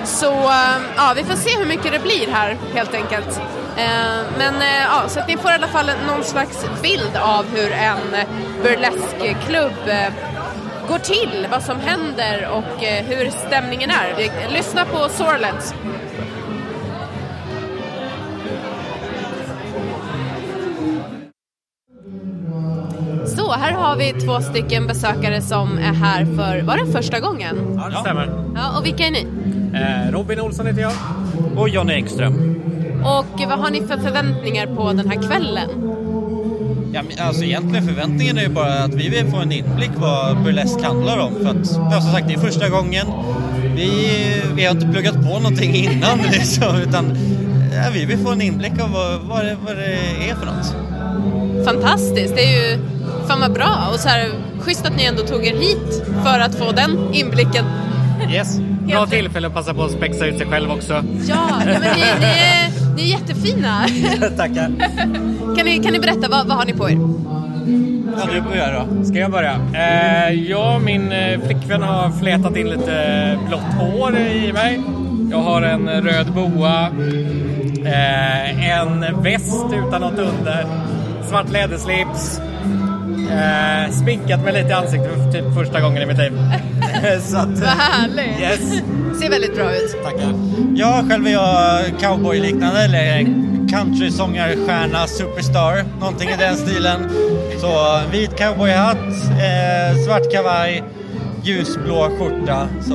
Så 0.05 0.31
eh, 0.33 0.77
ja, 0.95 1.13
vi 1.15 1.23
får 1.23 1.35
se 1.35 1.57
hur 1.57 1.65
mycket 1.65 1.91
det 1.91 1.99
blir 1.99 2.27
här 2.31 2.57
helt 2.73 2.93
enkelt. 2.93 3.41
Eh, 3.77 4.21
men 4.37 4.55
eh, 4.55 4.83
ja, 4.89 5.03
så 5.07 5.19
att 5.19 5.27
ni 5.27 5.37
får 5.37 5.51
i 5.51 5.53
alla 5.53 5.67
fall 5.67 5.91
någon 6.07 6.23
slags 6.23 6.65
bild 6.81 7.17
av 7.17 7.45
hur 7.55 7.71
en 7.71 7.97
burleskklubb 8.63 9.89
går 10.87 10.99
till, 10.99 11.47
vad 11.51 11.63
som 11.63 11.79
händer 11.79 12.49
och 12.51 12.83
eh, 12.83 13.05
hur 13.05 13.29
stämningen 13.29 13.89
är. 13.89 14.49
Lyssna 14.53 14.85
på 14.85 15.09
Sorlens. 15.09 15.73
Så, 23.35 23.51
här 23.51 23.71
har 23.71 23.95
vi 23.95 24.13
två 24.13 24.41
stycken 24.41 24.87
besökare 24.87 25.41
som 25.41 25.77
är 25.77 25.93
här 25.93 26.25
för, 26.25 26.61
var 26.61 26.77
det 26.77 26.91
första 26.91 27.19
gången? 27.19 27.77
Ja, 27.77 27.89
det 27.89 27.97
stämmer. 27.97 28.29
Ja, 28.55 28.77
och 28.79 28.85
vilka 28.85 29.03
är 29.03 29.11
ni? 29.11 29.27
Eh, 29.73 30.11
Robin 30.11 30.39
Olsson 30.39 30.65
heter 30.67 30.81
jag. 30.81 30.93
Och 31.57 31.69
Jonny 31.69 31.93
Ekström. 31.93 32.62
Och 33.03 33.49
vad 33.49 33.59
har 33.59 33.69
ni 33.71 33.81
för 33.81 33.97
förväntningar 33.97 34.67
på 34.67 34.93
den 34.93 35.09
här 35.09 35.27
kvällen? 35.27 35.69
Ja, 36.93 37.01
men 37.03 37.27
alltså 37.27 37.43
egentligen 37.43 37.87
förväntningen 37.87 38.37
är 38.37 38.41
ju 38.41 38.49
bara 38.49 38.73
att 38.73 38.93
vi 38.93 39.09
vill 39.09 39.25
få 39.31 39.37
en 39.37 39.51
inblick 39.51 39.91
vad 39.95 40.43
burlesk 40.43 40.81
handlar 40.81 41.17
om. 41.17 41.35
För 41.35 41.49
att, 41.49 41.91
ja, 41.91 42.01
som 42.01 42.11
sagt, 42.11 42.27
det 42.27 42.33
är 42.33 42.39
första 42.39 42.69
gången. 42.69 43.07
Vi, 43.75 44.17
vi 44.55 44.65
har 44.65 44.71
inte 44.71 44.87
pluggat 44.87 45.15
på 45.15 45.39
någonting 45.39 45.75
innan 45.75 46.19
liksom, 46.31 46.75
utan 46.75 47.17
ja, 47.73 47.89
vi 47.93 48.05
vill 48.05 48.17
få 48.17 48.31
en 48.31 48.41
inblick 48.41 48.79
av 48.81 48.91
vad, 48.91 49.21
vad, 49.21 49.45
det, 49.45 49.57
vad 49.65 49.75
det 49.77 50.29
är 50.29 50.35
för 50.35 50.45
något. 50.45 50.75
Fantastiskt, 51.65 52.35
det 52.35 52.43
är 52.43 52.71
ju 52.71 52.79
fan 53.27 53.39
vad 53.39 53.53
bra 53.53 53.89
och 53.93 53.99
så 53.99 54.09
här 54.09 54.31
schysst 54.59 54.85
att 54.85 54.95
ni 54.95 55.05
ändå 55.05 55.23
tog 55.23 55.45
er 55.45 55.55
hit 55.55 56.03
för 56.23 56.39
att 56.39 56.55
få 56.55 56.71
den 56.71 57.13
inblicken. 57.13 57.65
Yes, 58.31 58.59
bra 58.87 59.05
tillfälle 59.07 59.47
att 59.47 59.53
passa 59.53 59.73
på 59.73 59.83
att 59.83 59.91
spexa 59.91 60.25
ut 60.25 60.37
sig 60.37 60.47
själv 60.47 60.71
också. 60.71 60.93
Ja, 60.93 61.03
ja 61.49 61.65
men 61.65 61.81
ni, 61.81 61.89
ni, 62.19 62.25
är, 62.25 62.82
ni 62.95 63.03
är 63.03 63.19
jättefina. 63.19 63.87
Tackar. 64.37 64.71
Kan 65.55 65.65
ni, 65.65 65.79
kan 65.83 65.93
ni 65.93 65.99
berätta, 65.99 66.29
vad, 66.29 66.47
vad 66.47 66.57
har 66.57 66.65
ni 66.65 66.73
på 66.73 66.89
er? 66.89 66.97
Ja, 68.17 68.29
du 68.33 68.41
börjar 68.41 68.73
då. 68.73 69.05
Ska 69.05 69.19
jag 69.19 69.31
börja? 69.31 69.59
Eh, 69.73 70.33
jag 70.33 70.75
och 70.75 70.81
min 70.81 71.11
eh, 71.11 71.39
flickvän 71.39 71.81
har 71.81 72.11
flätat 72.11 72.57
in 72.57 72.69
lite 72.69 73.39
blått 73.47 73.73
hår 73.79 74.17
i 74.17 74.53
mig. 74.53 74.81
Jag 75.31 75.37
har 75.37 75.61
en 75.61 75.89
röd 75.89 76.33
boa, 76.33 76.87
eh, 77.85 78.69
en 78.79 79.23
väst 79.23 79.65
utan 79.87 80.01
något 80.01 80.19
under, 80.19 80.65
svart 81.29 81.51
läderslips, 81.51 82.41
eh, 83.31 83.91
sminkat 83.91 84.43
mig 84.43 84.53
lite 84.53 84.69
i 84.69 84.73
ansiktet 84.73 85.11
för 85.13 85.31
typ 85.31 85.53
första 85.55 85.81
gången 85.81 86.01
i 86.01 86.05
mitt 86.05 86.17
liv. 86.17 86.33
Så 87.21 87.37
att, 87.37 87.59
Vad 87.59 87.69
härligt! 87.69 88.39
Yes. 88.39 88.81
Ser 89.19 89.29
väldigt 89.29 89.55
bra 89.55 89.75
ut. 89.75 90.03
Tackar. 90.03 90.33
Ja, 90.75 91.03
själv 91.09 91.27
är 91.27 91.31
jag 91.31 91.81
cowboy-liknande 91.99 92.79
eller 92.83 93.25
countrysångarstjärna, 93.69 95.07
superstar, 95.07 95.85
någonting 95.99 96.29
i 96.29 96.35
den 96.37 96.57
stilen. 96.57 97.09
Så 97.59 98.01
vit 98.11 98.35
cowboyhatt, 98.37 98.97
eh, 99.29 99.97
svart 100.05 100.31
kavaj, 100.31 100.83
ljusblå 101.43 102.09
skjorta. 102.19 102.67
Så 102.81 102.93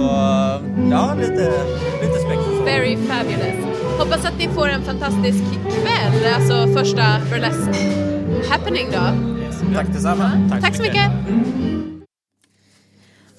ja, 0.90 1.14
lite, 1.20 1.52
lite 2.02 2.18
spexigt. 2.18 2.66
Very 2.66 2.96
fabulous. 2.96 3.66
Hoppas 3.98 4.24
att 4.24 4.38
ni 4.38 4.48
får 4.48 4.68
en 4.68 4.82
fantastisk 4.82 5.44
kväll, 5.62 6.34
alltså 6.34 6.66
första 6.78 7.02
burlesque 7.30 7.92
happening 8.50 8.86
då. 8.92 9.00
Tack 9.74 9.86
detsamma. 9.86 10.30
Tack, 10.62 10.76
så 10.76 10.82
mycket. 10.82 11.10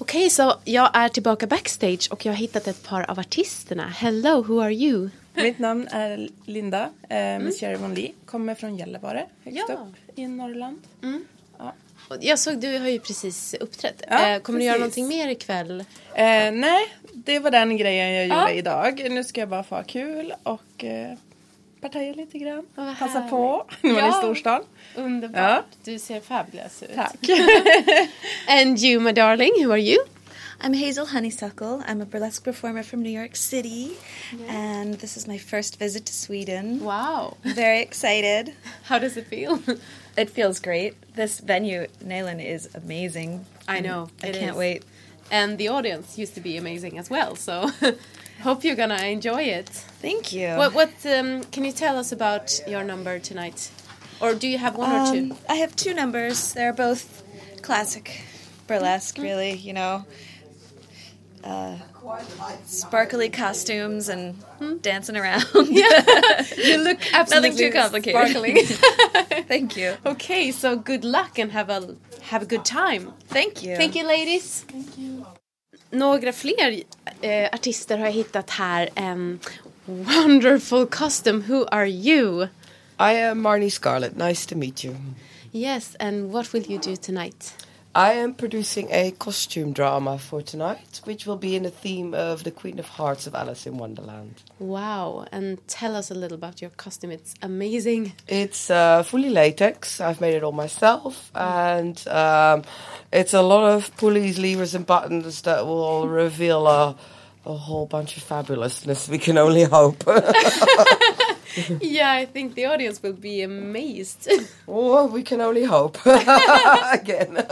Okej, 0.10 0.30
så 0.30 0.54
jag 0.66 0.90
är 0.94 1.10
tillbaka 1.10 1.48
backstage 1.48 2.08
och 2.12 2.26
jag 2.26 2.34
har 2.34 2.38
hittat 2.38 2.68
ett 2.68 2.84
par 2.84 3.12
av 3.12 3.20
artisterna. 3.20 3.88
Hello, 3.88 4.42
who 4.42 4.62
are 4.62 4.74
you? 4.74 5.10
Mitt 5.34 5.60
namn 5.60 5.88
är 5.92 6.30
Linda, 6.46 6.90
eh, 7.10 7.40
Miss 7.40 7.60
Cherry 7.60 7.76
Von 7.76 7.94
Lee. 7.96 8.12
Kommer 8.26 8.56
från 8.56 8.78
Gällivare, 8.78 9.26
högst 9.44 9.64
Ja. 9.70 9.74
upp 9.74 10.20
i 10.20 10.28
Norrland. 10.28 10.82
Ja. 11.60 11.74
Och 12.10 12.18
Jag 12.22 12.40
såg, 12.40 12.58
du 12.62 12.78
har 12.80 12.88
ju 12.88 13.00
precis 13.00 13.54
uppträtt. 13.54 14.02
Ja, 14.10 14.30
eh, 14.30 14.40
kommer 14.42 14.60
du 14.60 14.66
göra 14.66 14.78
precis. 14.78 14.98
någonting 14.98 15.18
mer 15.18 15.28
ikväll? 15.32 15.80
Eh, 16.14 16.52
nej, 16.52 16.86
det 17.14 17.40
var 17.40 17.52
den 17.52 17.78
grejen 17.78 18.14
jag 18.14 18.24
gjorde 18.26 18.40
Ja. 18.40 18.50
idag. 18.52 19.08
Nu 19.12 19.24
ska 19.24 19.40
jag 19.40 19.50
bara 19.50 19.64
få 19.64 19.76
ha 19.76 19.84
kul 19.84 20.34
och 20.44 20.84
eh, 20.84 21.14
partaja 21.82 22.14
lite 22.14 22.38
grann. 22.38 22.66
vad 22.76 22.98
Passa 23.00 23.14
härligt. 23.20 23.30
på 23.30 23.66
när 23.82 23.94
man 23.94 24.04
är 24.04 24.08
i 24.08 24.10
Ja. 24.10 24.14
storstan. 24.14 24.64
Underbart. 24.96 25.40
Ja. 25.42 25.64
Du 25.84 26.00
ser 26.00 26.20
fabulous 26.22 26.84
ut. 26.84 26.96
Tack. 26.96 27.16
And 28.48 28.80
you, 28.80 29.00
my 29.00 29.12
darling, 29.12 29.52
who 29.64 29.72
are 29.72 29.82
you? 29.82 29.98
I'm 30.62 30.74
Hazel 30.74 31.06
Honeysuckle. 31.06 31.82
I'm 31.88 32.02
a 32.02 32.06
burlesque 32.06 32.44
performer 32.44 32.84
from 32.84 33.02
New 33.02 33.10
York 33.22 33.36
City, 33.38 33.92
and 34.50 35.00
this 35.00 35.16
is 35.18 35.26
my 35.28 35.38
first 35.40 35.80
visit 35.80 36.06
to 36.06 36.14
Sweden. 36.14 36.84
Wow. 36.84 37.38
Very 37.44 37.80
excited. 37.82 38.54
How 38.90 39.00
does 39.00 39.16
it 39.16 39.28
feel? 39.28 39.60
It 40.18 40.30
feels 40.30 40.60
great. 40.60 40.96
This 41.16 41.40
venue, 41.40 41.88
Nayland, 42.04 42.42
is 42.42 42.68
amazing. 42.76 43.46
I 43.70 43.80
know. 43.80 44.10
I 44.22 44.28
it 44.28 44.36
can't 44.40 44.52
is. 44.52 44.58
wait. 44.58 44.84
And 45.32 45.58
the 45.58 45.70
audience 45.70 46.18
used 46.18 46.36
to 46.36 46.42
be 46.42 46.58
amazing 46.58 46.98
as 47.00 47.10
well, 47.10 47.36
so 47.38 47.70
hope 48.42 48.64
you're 48.64 48.76
gonna 48.76 49.04
enjoy 49.04 49.44
it. 49.44 49.70
Thank 50.02 50.32
you. 50.34 50.50
What, 50.56 50.74
what 50.74 50.92
um, 51.06 51.44
can 51.46 51.64
you 51.66 51.72
tell 51.72 51.98
us 51.98 52.12
about 52.12 52.60
your 52.68 52.84
number 52.84 53.20
tonight? 53.20 53.72
Or 54.22 54.34
do 54.34 54.48
you 54.48 54.58
have 54.58 54.76
one 54.76 54.92
or 54.92 55.12
two? 55.14 55.32
Um, 55.32 55.38
I 55.48 55.56
have 55.56 55.76
two 55.76 55.94
numbers. 55.94 56.54
They're 56.54 56.74
both 56.74 57.24
classic 57.62 58.22
burlesque, 58.68 59.18
really, 59.18 59.54
you 59.54 59.74
know. 59.74 60.06
Uh, 61.44 61.78
sparkly 62.66 63.30
costumes 63.30 64.10
and 64.10 64.36
dancing 64.82 65.16
around. 65.16 65.46
Yeah. 65.70 66.44
You 66.58 66.78
look 66.84 67.00
absolutely 67.14 67.50
Nothing 67.52 67.72
too 67.72 67.78
complicated. 67.78 68.68
sparkling. 68.68 69.46
Thank 69.48 69.78
you. 69.78 69.96
Okay, 70.06 70.52
so 70.52 70.76
good 70.76 71.06
luck 71.06 71.40
and 71.40 71.52
have 71.52 71.70
a 71.70 71.96
have 72.24 72.42
a 72.44 72.46
good 72.46 72.66
time. 72.66 73.14
Thank 73.28 73.64
you. 73.64 73.76
Thank 73.78 73.96
you 73.96 74.06
ladies. 74.06 74.66
Några 75.92 76.34
fler 76.34 76.84
eh, 77.22 77.50
artister 77.54 77.98
har 77.98 78.06
jag 78.06 78.14
hittat 78.14 78.50
här. 78.50 78.90
Um, 78.96 79.40
wonderful 79.86 80.86
costume. 80.88 81.44
Who 81.48 81.66
are 81.72 81.88
you? 81.88 82.44
I 83.00 83.22
am 83.22 83.42
Marnie 83.42 83.70
Scarlett. 83.72 84.16
Nice 84.18 84.50
to 84.50 84.56
meet 84.56 84.84
you. 84.84 84.96
Yes, 85.52 85.96
and 86.00 86.32
what 86.32 86.54
will 86.54 86.72
you 86.72 86.80
do 86.80 86.96
tonight? 86.96 87.54
I 87.96 88.14
am 88.14 88.36
producing 88.36 88.88
a 88.92 89.12
costume 89.12 89.74
drama 89.74 90.20
for 90.20 90.44
tonight, 90.44 91.02
which 91.06 91.26
will 91.26 91.38
be 91.38 91.56
in 91.56 91.64
the 91.64 91.72
theme 91.72 92.14
of 92.14 92.44
the 92.44 92.52
Queen 92.52 92.78
of 92.78 92.88
Hearts 92.88 93.26
of 93.26 93.34
Alice 93.34 93.66
in 93.66 93.78
Wonderland. 93.78 94.44
Wow, 94.60 95.26
and 95.32 95.58
tell 95.68 95.96
us 95.96 96.12
a 96.12 96.14
little 96.14 96.36
about 96.36 96.62
your 96.62 96.70
costume. 96.70 97.12
It's 97.12 97.34
amazing. 97.42 98.14
It's 98.28 98.70
uh, 98.70 99.02
fully 99.02 99.30
latex. 99.32 100.00
I've 100.00 100.22
made 100.22 100.36
it 100.36 100.44
all 100.44 100.52
myself, 100.52 101.32
and 101.34 102.08
um, 102.08 102.64
it's 103.12 103.34
a 103.34 103.42
lot 103.42 103.72
of 103.72 103.96
pulleys, 103.98 104.38
levers, 104.38 104.76
and 104.76 104.86
buttons 104.86 105.42
that 105.42 105.66
will 105.66 106.08
reveal 106.08 106.68
a, 106.68 106.96
a 107.46 107.54
whole 107.54 107.88
bunch 107.88 108.18
of 108.18 108.24
fabulousness. 108.24 109.10
We 109.10 109.18
can 109.18 109.40
only 109.40 109.64
hope. 109.64 110.04
yeah, 111.82 112.12
I 112.12 112.26
think 112.26 112.56
the 112.56 112.66
audience 112.66 113.02
will 113.02 113.14
be 113.14 113.42
amazed. 113.42 114.30
oh, 114.68 115.08
we 115.08 115.24
can 115.24 115.42
only 115.42 115.64
hope. 115.64 115.98
Again. 116.06 117.46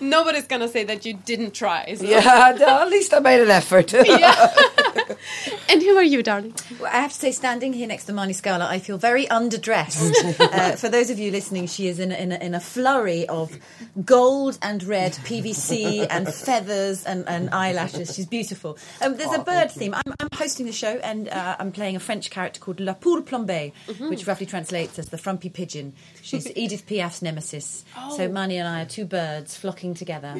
Nobody's 0.00 0.46
gonna 0.46 0.68
say 0.68 0.84
that 0.84 1.04
you 1.06 1.14
didn't 1.14 1.54
try. 1.54 1.94
So. 1.94 2.04
Yeah, 2.04 2.56
at 2.58 2.88
least 2.88 3.14
I 3.14 3.20
made 3.20 3.40
an 3.40 3.50
effort. 3.50 3.92
yeah. 3.92 4.54
and 5.68 5.82
who 5.82 5.96
are 5.96 6.02
you, 6.02 6.22
darling? 6.22 6.54
Well, 6.80 6.90
I 6.92 7.00
have 7.00 7.12
to 7.12 7.16
say, 7.18 7.32
standing 7.32 7.72
here 7.72 7.86
next 7.86 8.04
to 8.06 8.12
Marnie 8.12 8.34
Scala, 8.34 8.66
I 8.66 8.78
feel 8.78 8.98
very 8.98 9.26
underdressed. 9.26 10.40
uh, 10.40 10.76
for 10.76 10.88
those 10.88 11.10
of 11.10 11.18
you 11.18 11.30
listening, 11.30 11.66
she 11.66 11.88
is 11.88 11.98
in, 12.00 12.12
a- 12.12 12.16
in, 12.16 12.32
a, 12.32 12.36
in 12.36 12.54
a 12.54 12.60
flurry 12.60 13.28
of 13.28 13.56
gold 14.04 14.58
and 14.62 14.82
red 14.84 15.12
PVC 15.12 16.06
and 16.08 16.32
feathers 16.32 17.04
and, 17.04 17.28
and 17.28 17.50
eyelashes. 17.50 18.14
She's 18.14 18.26
beautiful. 18.26 18.78
Um, 19.00 19.16
there's 19.16 19.32
a 19.32 19.42
bird 19.42 19.70
theme. 19.70 19.94
I'm, 19.94 20.14
I'm 20.20 20.28
hosting 20.32 20.66
the 20.66 20.72
show 20.72 20.96
and 21.02 21.28
uh, 21.28 21.56
I'm 21.58 21.72
playing 21.72 21.96
a 21.96 22.00
French 22.00 22.30
character 22.30 22.60
called 22.60 22.80
La 22.80 22.94
Poule 22.94 23.22
Plombée, 23.22 23.72
which 24.08 24.26
roughly 24.26 24.46
translates 24.46 24.98
as 24.98 25.08
the 25.08 25.18
frumpy 25.18 25.48
pigeon. 25.48 25.94
She's 26.22 26.50
Edith 26.56 26.86
Piaf's 26.86 27.22
nemesis. 27.22 27.84
So 28.16 28.28
Marnie 28.28 28.54
and 28.58 28.68
I 28.68 28.82
are 28.82 28.86
two 28.86 29.04
birds 29.04 29.56
flocking 29.56 29.94
together. 29.94 30.34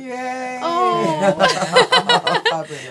Oh. 0.63 1.35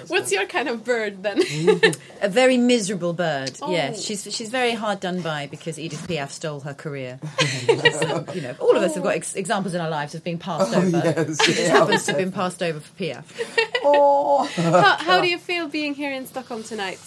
What's 0.08 0.32
your 0.32 0.46
kind 0.46 0.70
of 0.70 0.84
bird 0.84 1.24
then? 1.24 1.42
A 2.22 2.30
very 2.30 2.58
miserable 2.58 3.14
bird. 3.14 3.52
Oh. 3.62 3.72
Yes, 3.72 4.02
she's 4.04 4.24
she's 4.36 4.50
very 4.50 4.72
hard 4.74 5.00
done 5.00 5.22
by 5.22 5.48
because 5.48 5.78
Edith 5.80 6.08
Piaf 6.08 6.30
stole 6.32 6.62
her 6.62 6.74
career. 6.74 7.20
So, 7.66 8.08
uh, 8.28 8.32
you 8.34 8.42
know, 8.42 8.56
all 8.60 8.76
of 8.76 8.84
us 8.84 8.96
have 8.96 9.04
got 9.04 9.16
ex- 9.16 9.36
examples 9.36 9.74
in 9.74 9.82
our 9.82 9.90
lives 9.90 10.14
of 10.16 10.24
being 10.24 10.38
passed 10.38 10.74
Oh, 10.76 10.80
over. 10.80 10.90
yes, 10.90 11.18
It 11.18 11.28
just 11.46 11.60
yeah. 11.62 11.68
happens 11.70 12.04
to 12.06 12.12
have 12.12 12.20
been 12.20 12.32
passed 12.32 12.62
over 12.62 12.80
for 12.80 12.94
Piaf. 12.96 13.24
how, 13.84 14.96
how 14.98 15.22
do 15.22 15.28
you 15.28 15.38
feel 15.38 15.68
being 15.68 15.94
here 15.94 16.12
in 16.12 16.26
Stockholm 16.26 16.64
tonight? 16.64 17.00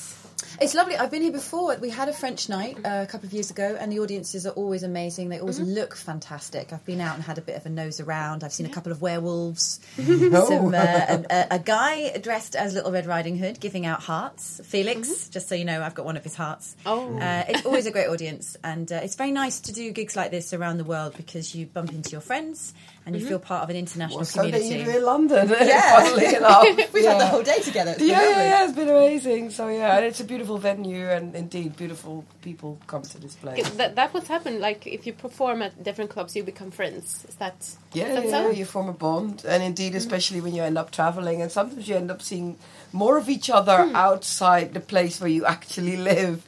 It's 0.60 0.74
lovely. 0.74 0.96
I've 0.96 1.10
been 1.10 1.22
here 1.22 1.32
before. 1.32 1.76
We 1.76 1.90
had 1.90 2.08
a 2.08 2.12
French 2.12 2.48
night 2.48 2.76
uh, 2.84 3.02
a 3.02 3.06
couple 3.06 3.26
of 3.26 3.32
years 3.32 3.50
ago, 3.50 3.76
and 3.78 3.92
the 3.92 4.00
audiences 4.00 4.46
are 4.46 4.50
always 4.50 4.82
amazing. 4.82 5.28
They 5.28 5.38
always 5.40 5.60
Mhm. 5.60 5.74
look 5.74 5.94
fantastic. 5.94 6.72
I've 6.72 6.84
been 6.84 7.00
out 7.00 7.14
and 7.14 7.22
had 7.24 7.38
a 7.38 7.40
bit 7.40 7.56
of 7.56 7.64
a 7.66 7.68
nose 7.68 8.00
around. 8.00 8.42
I've 8.44 8.52
seen 8.52 8.66
a 8.66 8.70
couple 8.70 8.90
of 8.92 9.00
werewolves, 9.02 9.80
Oh. 9.98 10.46
some, 10.48 10.74
uh, 10.74 10.78
a, 10.78 11.24
a, 11.30 11.46
a 11.52 11.58
guy 11.58 12.16
dressed 12.18 12.56
as 12.56 12.74
Little 12.74 12.90
Red 12.92 13.06
Riding 13.06 13.38
Hood 13.38 13.60
giving 13.60 13.86
out 13.86 14.00
hearts. 14.00 14.60
Felix, 14.64 15.28
just 15.28 15.48
so 15.48 15.54
you 15.54 15.64
know, 15.64 15.82
I've 15.82 15.94
got 15.94 16.04
one 16.06 16.16
of 16.16 16.24
his 16.24 16.34
hearts. 16.34 16.76
Oh. 16.86 17.16
Uh, 17.18 17.44
it's 17.48 17.64
always 17.66 17.86
a 17.86 17.90
great 17.90 18.08
audience, 18.08 18.56
and 18.64 18.90
uh, 18.90 18.96
it's 19.02 19.14
very 19.16 19.32
nice 19.32 19.60
to 19.60 19.72
do 19.72 19.90
gigs 19.92 20.16
like 20.16 20.30
this 20.30 20.52
around 20.52 20.78
the 20.78 20.84
world 20.84 21.14
because 21.16 21.54
you 21.54 21.66
bump 21.66 21.92
into 21.92 22.10
your 22.10 22.20
friends 22.20 22.74
and 23.08 23.16
you 23.16 23.24
Mhm. 23.24 23.28
feel 23.28 23.38
part 23.38 23.62
of 23.64 23.70
an 23.70 23.76
international 23.76 24.18
Well, 24.18 24.24
so 24.26 24.42
that 24.42 24.52
community. 24.52 24.78
you 24.80 24.84
do 24.84 24.98
in 24.98 25.04
London, 25.04 25.48
Yeah. 25.74 26.00
funnily 26.02 26.34
enough. 26.40 26.92
We've 26.92 27.04
had 27.04 27.18
the 27.20 27.26
whole 27.26 27.42
day 27.42 27.58
together. 27.60 27.92
It's 27.92 28.02
yeah, 28.02 28.20
yeah, 28.20 28.42
yeah, 28.52 28.64
it's 28.64 28.74
been 28.76 28.88
amazing. 28.90 29.50
So 29.50 29.68
yeah, 29.68 29.96
and 29.96 30.04
it's 30.04 30.20
a 30.20 30.24
beautiful 30.24 30.58
venue, 30.58 31.08
and 31.08 31.34
indeed, 31.34 31.74
beautiful 31.76 32.24
people 32.42 32.78
come 32.86 33.02
to 33.02 33.18
this 33.18 33.34
place. 33.34 33.66
That, 33.70 33.96
that 33.96 34.12
what's 34.12 34.28
happened. 34.28 34.60
Like 34.60 34.86
if 34.86 35.06
you 35.06 35.14
perform 35.14 35.62
at 35.62 35.82
different 35.82 36.10
clubs, 36.10 36.36
you 36.36 36.42
become 36.44 36.70
friends. 36.70 37.24
Is 37.28 37.36
that? 37.36 37.56
Yeah, 37.94 38.08
is 38.08 38.14
that 38.16 38.24
yeah, 38.26 38.30
so? 38.30 38.50
you 38.50 38.66
form 38.66 38.88
a 38.90 38.92
bond, 38.92 39.44
and 39.48 39.62
indeed, 39.62 39.94
especially 39.94 40.40
when 40.42 40.54
you 40.54 40.62
end 40.62 40.76
up 40.76 40.90
traveling, 40.90 41.40
and 41.42 41.50
sometimes 41.50 41.88
you 41.88 41.96
end 41.96 42.10
up 42.10 42.20
seeing 42.20 42.56
more 42.92 43.16
of 43.16 43.28
each 43.30 43.48
other 43.48 43.90
outside 43.94 44.74
the 44.74 44.80
place 44.80 45.20
where 45.20 45.30
you 45.30 45.46
actually 45.46 45.96
live 45.96 46.44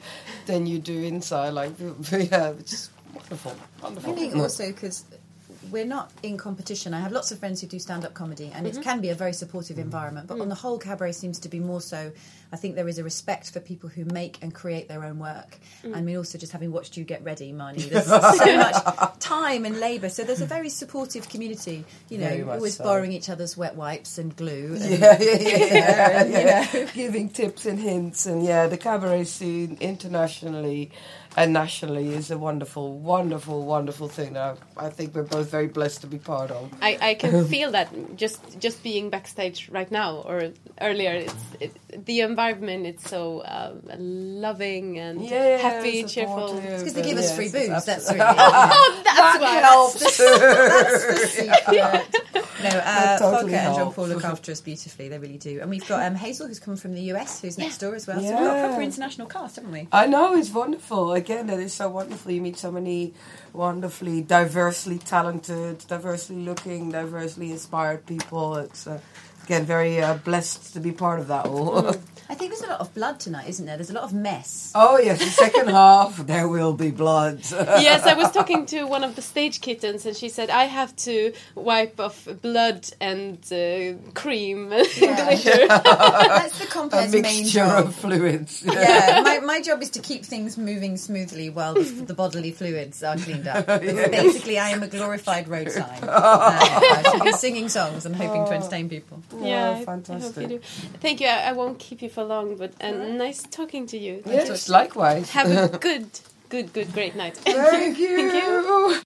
than 0.46 0.66
you 0.66 0.78
do 0.78 1.02
inside. 1.02 1.50
Like, 1.54 1.72
yeah, 2.10 2.50
it's 2.58 2.90
wonderful, 3.14 3.54
wonderful. 3.82 4.12
I 4.12 4.16
think 4.16 4.36
also 4.36 4.66
because 4.66 5.04
we're 5.70 5.84
not 5.86 6.10
in 6.22 6.36
competition. 6.36 6.92
I 6.94 7.00
have 7.00 7.12
lots 7.12 7.30
of 7.32 7.38
friends 7.38 7.60
who 7.60 7.66
do 7.66 7.78
stand 7.78 8.04
up 8.04 8.14
comedy, 8.14 8.50
and 8.54 8.66
Mhm. 8.66 8.76
it 8.78 8.82
can 8.82 9.00
be 9.00 9.08
a 9.10 9.14
very 9.14 9.32
supportive 9.32 9.78
environment. 9.78 10.26
But 10.26 10.40
on 10.40 10.48
the 10.48 10.54
whole, 10.54 10.78
cabaret 10.78 11.12
seems 11.12 11.38
to 11.40 11.48
be 11.48 11.60
more 11.60 11.80
so. 11.80 12.12
I 12.52 12.56
think 12.56 12.74
there 12.74 12.88
is 12.88 12.98
a 12.98 13.04
respect 13.04 13.50
for 13.50 13.60
people 13.60 13.88
who 13.88 14.04
make 14.06 14.38
and 14.42 14.52
create 14.52 14.88
their 14.88 15.04
own 15.04 15.20
work. 15.20 15.58
Mm. 15.84 15.96
I 15.96 16.00
mean, 16.00 16.16
also 16.16 16.36
just 16.36 16.50
having 16.52 16.72
watched 16.72 16.96
you 16.96 17.04
get 17.04 17.22
ready, 17.22 17.52
Marnie, 17.52 17.88
there's 17.88 18.06
so 18.40 18.56
much 18.56 19.20
time 19.20 19.64
and 19.64 19.78
labour. 19.78 20.08
So 20.08 20.24
there's 20.24 20.40
a 20.40 20.46
very 20.46 20.68
supportive 20.68 21.28
community. 21.28 21.84
You 22.08 22.18
know, 22.18 22.50
always 22.50 22.76
so. 22.76 22.84
borrowing 22.84 23.12
each 23.12 23.28
other's 23.30 23.56
wet 23.56 23.76
wipes 23.76 24.18
and 24.18 24.34
glue. 24.34 24.76
And, 24.80 24.98
Yeah, 25.00 25.16
yeah, 25.20 25.36
yeah, 25.40 26.20
and, 26.22 26.32
you 26.74 26.80
know. 26.84 26.90
Giving 26.92 27.28
tips 27.28 27.66
and 27.66 27.78
hints, 27.78 28.26
and 28.26 28.44
yeah, 28.44 28.66
the 28.66 28.76
cabaret 28.76 29.24
scene 29.24 29.76
internationally 29.80 30.90
and 31.36 31.52
nationally 31.52 32.08
is 32.14 32.30
a 32.30 32.38
wonderful, 32.38 32.98
wonderful, 32.98 33.64
wonderful 33.64 34.08
thing 34.08 34.32
that 34.34 34.58
I, 34.76 34.86
I 34.86 34.90
think 34.90 35.14
we're 35.14 35.22
both 35.22 35.50
very 35.50 35.68
blessed 35.68 36.00
to 36.02 36.06
be 36.06 36.18
part 36.18 36.50
of. 36.50 36.70
I, 36.82 36.98
I 37.00 37.14
can 37.14 37.46
feel 37.54 37.70
that 37.72 38.16
just 38.16 38.58
just 38.58 38.82
being 38.82 39.10
backstage 39.10 39.68
right 39.70 39.90
now 39.90 40.16
or 40.26 40.52
earlier. 40.80 41.12
It's 41.12 41.34
it, 41.60 42.06
the 42.06 42.20
environment. 42.20 42.86
It's 42.86 43.08
so 43.08 43.42
um, 43.44 43.80
loving 44.40 44.98
and 44.98 45.20
Yeah, 45.24 45.58
happy, 45.58 46.04
cheerful. 46.04 46.48
supportive, 46.48 46.78
Because 46.78 46.94
they 46.94 47.02
give 47.02 47.18
us 47.18 47.26
Yes, 47.28 47.36
free 47.36 47.48
booze. 47.50 47.68
abs- 47.70 47.86
That's 47.86 48.08
really. 48.12 48.20
Oh, 48.26 49.02
that's 49.04 49.16
That 49.20 49.38
why. 49.40 49.54
helps. 49.56 50.00
That's 50.00 50.16
the, 50.16 50.38
that's 50.40 51.06
the 51.06 51.26
secret. 51.26 52.42
No, 52.62 52.68
uh, 52.68 52.72
That 52.84 53.18
totally 53.18 53.52
Volker 53.52 53.56
and 53.56 53.74
John. 53.74 53.92
Paul 53.92 54.08
look 54.08 54.24
after 54.24 54.52
us 54.52 54.60
beautifully. 54.60 55.08
They 55.08 55.18
really 55.18 55.38
do. 55.38 55.60
And 55.60 55.70
we've 55.70 55.86
got 55.86 56.04
um, 56.06 56.14
Hazel, 56.14 56.46
who's 56.46 56.58
come 56.60 56.76
from 56.76 56.94
the 56.94 57.00
US, 57.12 57.40
who's 57.40 57.56
next 57.58 57.78
door 57.78 57.94
as 57.94 58.06
well. 58.06 58.20
So 58.20 58.26
we've 58.28 58.38
got 58.38 58.58
a 58.58 58.66
proper 58.68 58.82
international 58.82 59.26
cast, 59.28 59.56
haven't 59.56 59.72
we? 59.72 59.88
I 59.92 60.06
know 60.06 60.34
it's 60.36 60.50
wonderful. 60.50 61.12
Again, 61.20 61.48
that 61.48 61.60
is 61.60 61.74
so 61.74 61.86
wonderful. 61.90 62.32
You 62.32 62.40
meet 62.40 62.56
so 62.56 62.72
many 62.72 63.12
wonderfully, 63.52 64.22
diversely 64.22 64.98
talented, 64.98 65.84
diversely 65.88 66.36
looking, 66.36 66.90
diversely 66.90 67.50
inspired 67.50 68.06
people. 68.06 68.56
It's 68.56 68.86
uh, 68.86 69.00
again 69.44 69.64
very 69.64 70.00
uh, 70.00 70.14
blessed 70.18 70.72
to 70.74 70.80
be 70.80 70.92
part 70.92 71.20
of 71.20 71.28
that 71.28 71.46
all. 71.46 71.88
I 72.30 72.34
think 72.34 72.52
there's 72.52 72.62
a 72.62 72.68
lot 72.68 72.78
of 72.78 72.94
blood 72.94 73.18
tonight, 73.18 73.48
isn't 73.48 73.66
there? 73.66 73.76
There's 73.76 73.90
a 73.90 73.94
lot 73.94 74.04
of 74.04 74.12
mess. 74.12 74.70
oh 74.76 74.98
yes, 75.00 75.18
the 75.18 75.24
second 75.30 75.66
half 75.82 76.16
there 76.18 76.46
will 76.46 76.72
be 76.74 76.92
blood. 76.92 77.40
yes, 77.50 78.06
I 78.06 78.14
was 78.14 78.30
talking 78.30 78.66
to 78.66 78.84
one 78.84 79.02
of 79.02 79.16
the 79.16 79.22
stage 79.22 79.60
kittens, 79.60 80.06
and 80.06 80.16
she 80.16 80.28
said 80.28 80.48
I 80.48 80.64
have 80.66 80.94
to 80.96 81.32
wipe 81.56 81.98
off 81.98 82.28
blood 82.40 82.88
and 83.00 83.38
uh, 83.50 83.98
cream 84.14 84.70
and 84.72 84.86
glitter. 84.96 85.66
That's 85.66 86.58
the 86.60 86.66
a 86.66 86.68
compare's 86.68 87.12
main 87.12 87.46
job. 87.46 87.86
of 87.88 87.96
fluids. 87.96 88.62
yeah, 88.64 89.22
my, 89.24 89.40
my 89.40 89.60
job 89.60 89.82
is 89.82 89.90
to 89.90 90.00
keep 90.00 90.24
things 90.24 90.56
moving 90.56 90.96
smoothly 90.96 91.50
while 91.50 91.74
the, 91.74 91.82
the 91.82 92.14
bodily 92.14 92.52
fluids 92.52 93.02
are 93.02 93.16
cleaned 93.42 93.48
up. 93.48 93.66
Basically, 94.10 94.58
I 94.58 94.70
am 94.70 94.82
a 94.82 94.86
glorified 94.88 95.48
road 95.48 95.70
sign. 95.70 95.98
Uh, 96.10 96.58
I 96.60 97.02
should 97.10 97.24
be 97.24 97.32
singing 97.32 97.68
songs 97.68 98.06
and 98.06 98.16
hoping 98.16 98.44
to 98.46 98.52
entertain 98.52 98.88
people. 98.88 99.22
Yeah, 99.42 99.74
hope 99.74 99.84
fantastic. 99.84 100.50
you. 100.50 100.60
Thank 101.00 101.20
you. 101.20 101.28
I, 101.28 101.50
I 101.50 101.52
won't 101.52 101.78
keep 101.78 102.02
you 102.02 102.10
for 102.10 102.24
long, 102.24 102.56
but 102.56 102.72
and 102.80 103.18
nice 103.18 103.42
talking 103.50 103.86
to 103.88 103.98
you. 103.98 104.22
Yes, 104.26 104.68
likewise. 104.68 105.30
Have 105.30 105.50
a 105.50 105.68
good, 105.80 106.06
good, 106.48 106.72
good, 106.72 106.92
great 106.94 107.14
night. 107.16 107.36
Thank 107.36 107.98
you. 107.98 109.00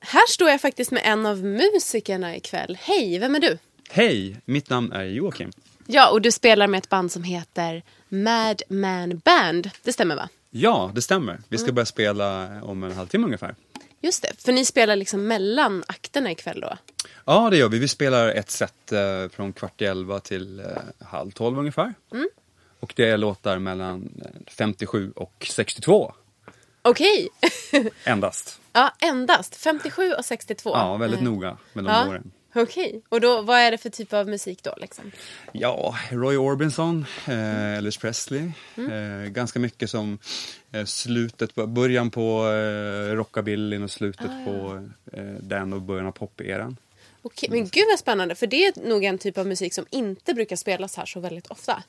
Här 0.00 0.26
står 0.28 0.50
jag 0.50 0.60
faktiskt 0.60 0.90
med 0.90 1.02
en 1.04 1.26
av 1.26 1.44
musikerna 1.44 2.36
ikväll. 2.36 2.78
Hej, 2.80 3.18
vem 3.18 3.34
är 3.34 3.40
du? 3.40 3.58
Hej, 3.90 4.36
mitt 4.44 4.70
namn 4.70 4.92
är 4.92 5.04
Joakim. 5.04 5.50
Ja, 5.86 6.10
och 6.10 6.22
du 6.22 6.32
spelar 6.32 6.66
med 6.66 6.78
ett 6.78 6.88
band 6.88 7.12
som 7.12 7.22
heter 7.22 7.82
Mad 8.08 8.62
Man 8.68 9.18
Band. 9.24 9.70
Det 9.82 9.92
stämmer 9.92 10.16
va? 10.16 10.28
Ja, 10.50 10.90
det 10.94 11.02
stämmer. 11.02 11.40
Vi 11.48 11.58
ska 11.58 11.64
Mm. 11.66 11.74
börja 11.74 11.86
spela 11.86 12.48
om 12.62 12.82
en 12.82 12.92
halvtimme 12.92 13.24
ungefär. 13.24 13.54
Just 14.00 14.22
det, 14.22 14.42
för 14.42 14.52
ni 14.52 14.64
spelar 14.64 14.96
liksom 14.96 15.26
mellan 15.26 15.84
akterna 15.88 16.30
ikväll 16.30 16.60
då? 16.60 16.76
Ja, 17.24 17.50
det 17.50 17.56
gör 17.56 17.68
vi. 17.68 17.78
Vi 17.78 17.88
spelar 17.88 18.28
ett 18.28 18.50
set 18.50 18.92
eh, 18.92 19.28
från 19.32 19.52
kvart 19.52 19.82
i 19.82 19.84
elva 19.84 20.20
till 20.20 20.60
eh, 20.60 20.66
halv 21.06 21.30
tolv 21.30 21.58
ungefär. 21.58 21.94
Mm. 22.12 22.28
Och 22.80 22.92
det 22.96 23.04
är 23.10 23.16
låtar 23.18 23.58
mellan 23.58 24.10
eh, 24.24 24.52
57 24.52 25.12
och 25.16 25.46
62 25.50 26.12
Okej. 26.82 27.28
endast. 28.04 28.60
ja, 28.72 28.92
endast 29.00 29.54
57 29.56 30.12
och 30.12 30.24
62. 30.24 30.70
Ja, 30.70 30.96
väldigt 30.96 31.20
Eh, 31.20 31.24
noga 31.24 31.56
med 31.72 31.84
de 31.84 31.90
ja. 31.90 32.08
åren. 32.08 32.30
Okej, 32.62 33.02
och 33.08 33.20
då, 33.20 33.42
vad 33.42 33.58
är 33.58 33.70
det 33.70 33.78
för 33.78 33.90
typ 33.90 34.12
av 34.12 34.28
musik 34.28 34.62
då? 34.62 34.74
Liksom? 34.76 35.10
Ja, 35.52 35.94
Roy 36.10 36.36
Orbison, 36.36 37.06
eh, 37.26 37.74
Elvis 37.76 37.96
Presley. 37.96 38.50
Mm. 38.76 39.22
Eh, 39.22 39.28
ganska 39.30 39.58
mycket 39.58 39.90
som 39.90 40.18
eh, 40.72 40.84
slutet, 40.84 41.54
på, 41.54 41.66
början 41.66 42.10
på 42.10 42.46
eh, 42.48 43.14
rockabillyn 43.14 43.82
och 43.82 43.90
slutet 43.90 44.26
Ah, 44.30 44.38
ja. 44.38 44.44
på 44.44 44.88
eh, 45.12 45.24
den 45.24 45.72
och 45.72 45.82
början 45.82 46.06
av 46.06 46.12
pop-eran. 46.12 46.76
Okej, 47.22 47.48
men 47.50 47.68
gud 47.68 47.84
vad 47.90 47.98
spännande, 47.98 48.34
för 48.34 48.46
det 48.46 48.66
är 48.66 48.88
nog 48.88 49.04
en 49.04 49.18
typ 49.18 49.38
av 49.38 49.46
musik 49.46 49.74
som 49.74 49.86
inte 49.90 50.34
brukar 50.34 50.56
spelas 50.56 50.96
här 50.96 51.06
så 51.06 51.20
väldigt 51.20 51.46
ofta. 51.46 51.82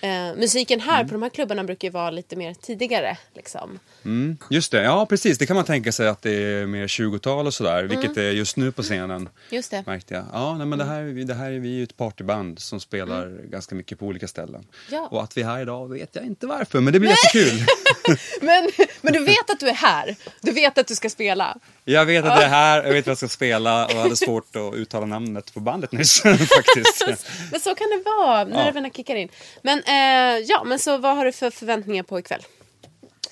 Eh, 0.00 0.10
musiken 0.36 0.80
här 0.80 0.94
Mm. 1.00 1.08
på 1.08 1.12
de 1.14 1.22
här 1.22 1.30
klubbarna 1.30 1.64
brukar 1.64 1.88
ju 1.88 1.92
vara 1.92 2.10
lite 2.10 2.36
mer 2.36 2.54
tidigare. 2.54 3.16
Liksom. 3.34 3.78
Mm, 4.04 4.36
just 4.50 4.72
det, 4.72 4.82
ja 4.82 5.06
precis. 5.06 5.38
Det 5.38 5.46
kan 5.46 5.56
man 5.56 5.64
tänka 5.64 5.92
sig 5.92 6.08
att 6.08 6.22
det 6.22 6.30
är 6.30 6.66
mer 6.66 6.86
20-tal 6.88 7.46
och 7.46 7.54
sådär, 7.54 7.82
vilket 7.84 8.10
Mm. 8.16 8.26
är 8.26 8.30
just 8.30 8.56
nu 8.56 8.72
på 8.72 8.82
scenen. 8.82 9.28
Just 9.50 9.70
det. 9.70 9.84
Märkte 9.86 10.14
jag. 10.14 10.24
Ja, 10.32 10.56
nej, 10.58 10.66
men 10.66 10.78
det 10.78 10.84
här, 10.84 11.00
är 11.00 11.04
vi- 11.04 11.24
det 11.24 11.34
här 11.34 11.52
är 11.52 11.58
vi 11.58 11.68
ju 11.68 11.82
ett 11.82 11.96
partyband 11.96 12.58
som 12.58 12.80
spelar 12.80 13.42
ganska 13.50 13.74
mycket 13.74 13.98
på 13.98 14.06
olika 14.06 14.28
ställen. 14.28 14.54
Mm. 14.54 14.66
Ja. 14.90 15.08
Och 15.10 15.22
att 15.22 15.36
vi 15.36 15.42
är 15.42 15.46
här 15.46 15.62
idag 15.62 15.88
vet 15.92 16.10
jag 16.16 16.24
inte 16.24 16.46
varför, 16.46 16.80
men 16.80 16.92
det 16.92 17.00
blir 17.00 17.10
jättekul. 17.10 17.66
Men, 18.40 18.70
men 19.00 19.12
du 19.12 19.24
vet 19.24 19.50
att 19.50 19.60
du 19.60 19.68
är 19.68 19.74
här, 19.74 20.16
du 20.40 20.52
vet 20.52 20.78
att 20.78 20.86
du 20.86 20.94
ska 20.94 21.10
spela. 21.10 21.56
Jag 21.84 22.06
vet 22.06 22.24
att 22.24 22.30
jag 22.30 22.42
är 22.44 22.48
här, 22.48 22.82
jag 22.84 22.92
vet 22.92 23.06
vad 23.06 23.10
jag 23.10 23.16
ska 23.18 23.28
spela 23.28 23.86
och 23.86 23.92
hade 23.92 24.16
svårt 24.16 24.56
att 24.56 24.73
att 24.74 24.80
uttala 24.80 25.06
namnet 25.06 25.54
på 25.54 25.60
bandet 25.60 25.92
nyss 25.92 26.20
faktiskt. 26.56 27.04
Men 27.50 27.60
så 27.60 27.74
kan 27.74 27.88
det 27.90 28.02
vara, 28.04 28.44
nerverna 28.44 28.90
kickar 28.90 29.16
in. 29.16 29.28
Men 29.62 29.78
eh, 29.78 30.44
ja, 30.48 30.64
men 30.64 30.78
så 30.78 30.98
vad 30.98 31.16
har 31.16 31.24
du 31.24 31.32
för 31.32 31.50
förväntningar 31.50 32.02
på 32.02 32.18
ikväll? 32.18 32.42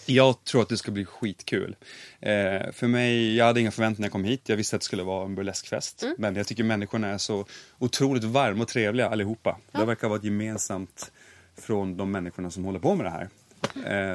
Jag 0.07 0.45
tror 0.45 0.63
att 0.63 0.69
det 0.69 0.77
ska 0.77 0.91
bli 0.91 1.05
skitkul. 1.05 1.77
Eh, 2.21 2.73
för 2.73 2.87
mig, 2.87 3.37
jag 3.37 3.45
hade 3.45 3.61
inga 3.61 3.71
förväntningar 3.71 4.01
när 4.01 4.07
jag 4.07 4.13
kom 4.13 4.25
hit. 4.25 4.49
Jag 4.49 4.57
visste 4.57 4.77
att 4.77 4.83
det 4.83 4.87
skulle 4.87 5.03
vara 5.03 5.25
en 5.25 5.35
burleskfest. 5.35 6.03
Mm. 6.03 6.15
Men 6.19 6.37
jag 6.37 6.47
tycker 6.47 6.65
människorna 6.65 7.09
är 7.09 7.19
så 7.19 7.47
otroligt 7.79 8.25
varma 8.25 8.63
och 8.63 8.69
trevliga 8.69 9.09
allihopa. 9.09 9.59
Det 9.73 9.85
verkar 9.85 10.09
vara 10.09 10.19
ett 10.19 10.25
gemensamt 10.25 11.13
från 11.61 11.97
de 11.97 12.11
människorna 12.11 12.51
som 12.51 12.65
håller 12.65 12.79
på 12.79 12.95
med 12.95 13.07
det 13.07 13.11
här. 13.11 13.29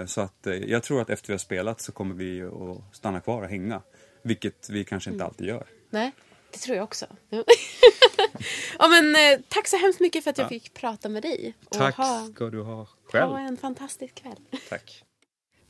Eh, 0.01 0.05
så 0.05 0.21
att 0.21 0.47
eh, 0.47 0.53
jag 0.53 0.84
tror 0.84 1.01
att 1.01 1.09
efter 1.09 1.28
vi 1.28 1.34
har 1.34 1.39
spelat 1.39 1.82
så 1.82 1.91
kommer 1.91 2.15
vi 2.15 2.41
att 2.43 2.95
stanna 2.95 3.19
kvar 3.19 3.41
och 3.41 3.49
hänga. 3.49 3.82
Vilket 4.23 4.69
vi 4.69 4.84
kanske 4.84 5.09
inte 5.09 5.23
Mm. 5.23 5.28
alltid 5.28 5.47
gör. 5.47 5.65
Nej, 5.89 6.11
det 6.52 6.58
tror 6.58 6.78
jag 6.78 6.84
också. 6.84 7.06
ja, 8.80 8.88
men, 8.88 9.16
eh, 9.16 9.39
tack 9.50 9.68
så 9.68 9.78
hemskt 9.78 10.00
mycket 10.00 10.24
för 10.24 10.32
att 10.32 10.38
jag 10.38 10.45
Ja. 10.45 10.50
fick 10.50 10.74
prata 10.74 11.10
med 11.10 11.22
dig. 11.24 11.54
Och 11.66 11.78
Tack 11.78 11.95
ha, 11.98 12.28
ska 12.36 12.50
du 12.50 12.62
ha 12.62 12.88
själv. 13.12 13.32
ha 13.32 13.39
en 13.39 13.58
fantastisk 13.58 14.16
kväll. 14.16 14.38
Tack. 14.70 15.04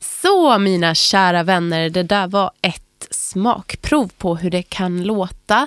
Så 0.00 0.58
mina 0.58 0.94
kära 0.94 1.42
vänner, 1.42 1.90
det 1.90 2.02
där 2.02 2.26
var 2.26 2.50
ett 2.62 2.82
smakprov 3.10 4.12
på 4.18 4.36
hur 4.36 4.50
det 4.50 4.62
kan 4.62 5.02
låta 5.02 5.66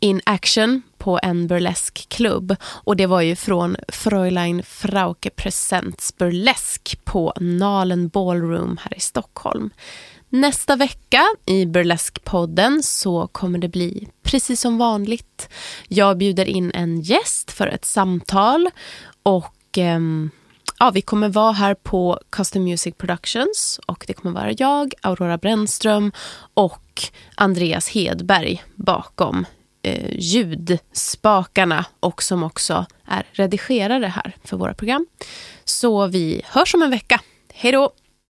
in 0.00 0.20
action 0.26 0.82
på 0.98 1.20
en 1.22 1.46
burleskklubb. 1.46 2.56
Och 2.62 2.96
det 2.96 3.06
var 3.06 3.20
ju 3.20 3.36
från 3.36 3.76
Fräulein 3.88 4.62
Frauke 4.62 5.30
Presents 5.30 6.16
Burlesk 6.16 6.98
på 7.04 7.32
Nalen 7.40 8.08
Ballroom 8.08 8.78
här 8.82 8.96
i 8.96 9.00
Stockholm. 9.00 9.70
Nästa 10.34 10.76
vecka 10.76 11.22
i 11.46 11.66
Burleskpodden 11.66 12.82
så 12.82 13.26
kommer 13.26 13.58
det 13.58 13.68
bli 13.68 14.08
precis 14.22 14.60
som 14.60 14.78
vanligt. 14.78 15.48
Jag 15.88 16.18
bjuder 16.18 16.44
in 16.44 16.70
en 16.74 17.00
gäst 17.00 17.50
för 17.50 17.66
ett 17.66 17.84
samtal 17.84 18.70
och 19.22 19.78
ehm, 19.78 20.30
ja, 20.78 20.90
vi 20.90 21.02
kommer 21.02 21.28
vara 21.28 21.52
här 21.52 21.74
på 21.74 22.18
Custom 22.30 22.64
Music 22.64 22.94
Productions 22.98 23.80
och 23.86 24.04
det 24.06 24.12
kommer 24.12 24.40
vara 24.40 24.52
jag, 24.58 24.94
Aurora 25.00 25.38
Brännström 25.38 26.12
och 26.54 27.02
Andreas 27.34 27.88
Hedberg 27.88 28.62
bakom 28.74 29.46
eh, 29.82 30.18
ljudspakarna 30.18 31.84
och 32.00 32.22
som 32.22 32.42
också 32.42 32.86
är 33.04 33.26
redigerare 33.32 34.06
här 34.06 34.36
för 34.44 34.56
våra 34.56 34.74
program. 34.74 35.06
Så 35.64 36.06
vi 36.06 36.42
hörs 36.44 36.74
om 36.74 36.82
en 36.82 36.90
vecka. 36.90 37.20
Hej 37.54 37.72
då! 37.72 37.90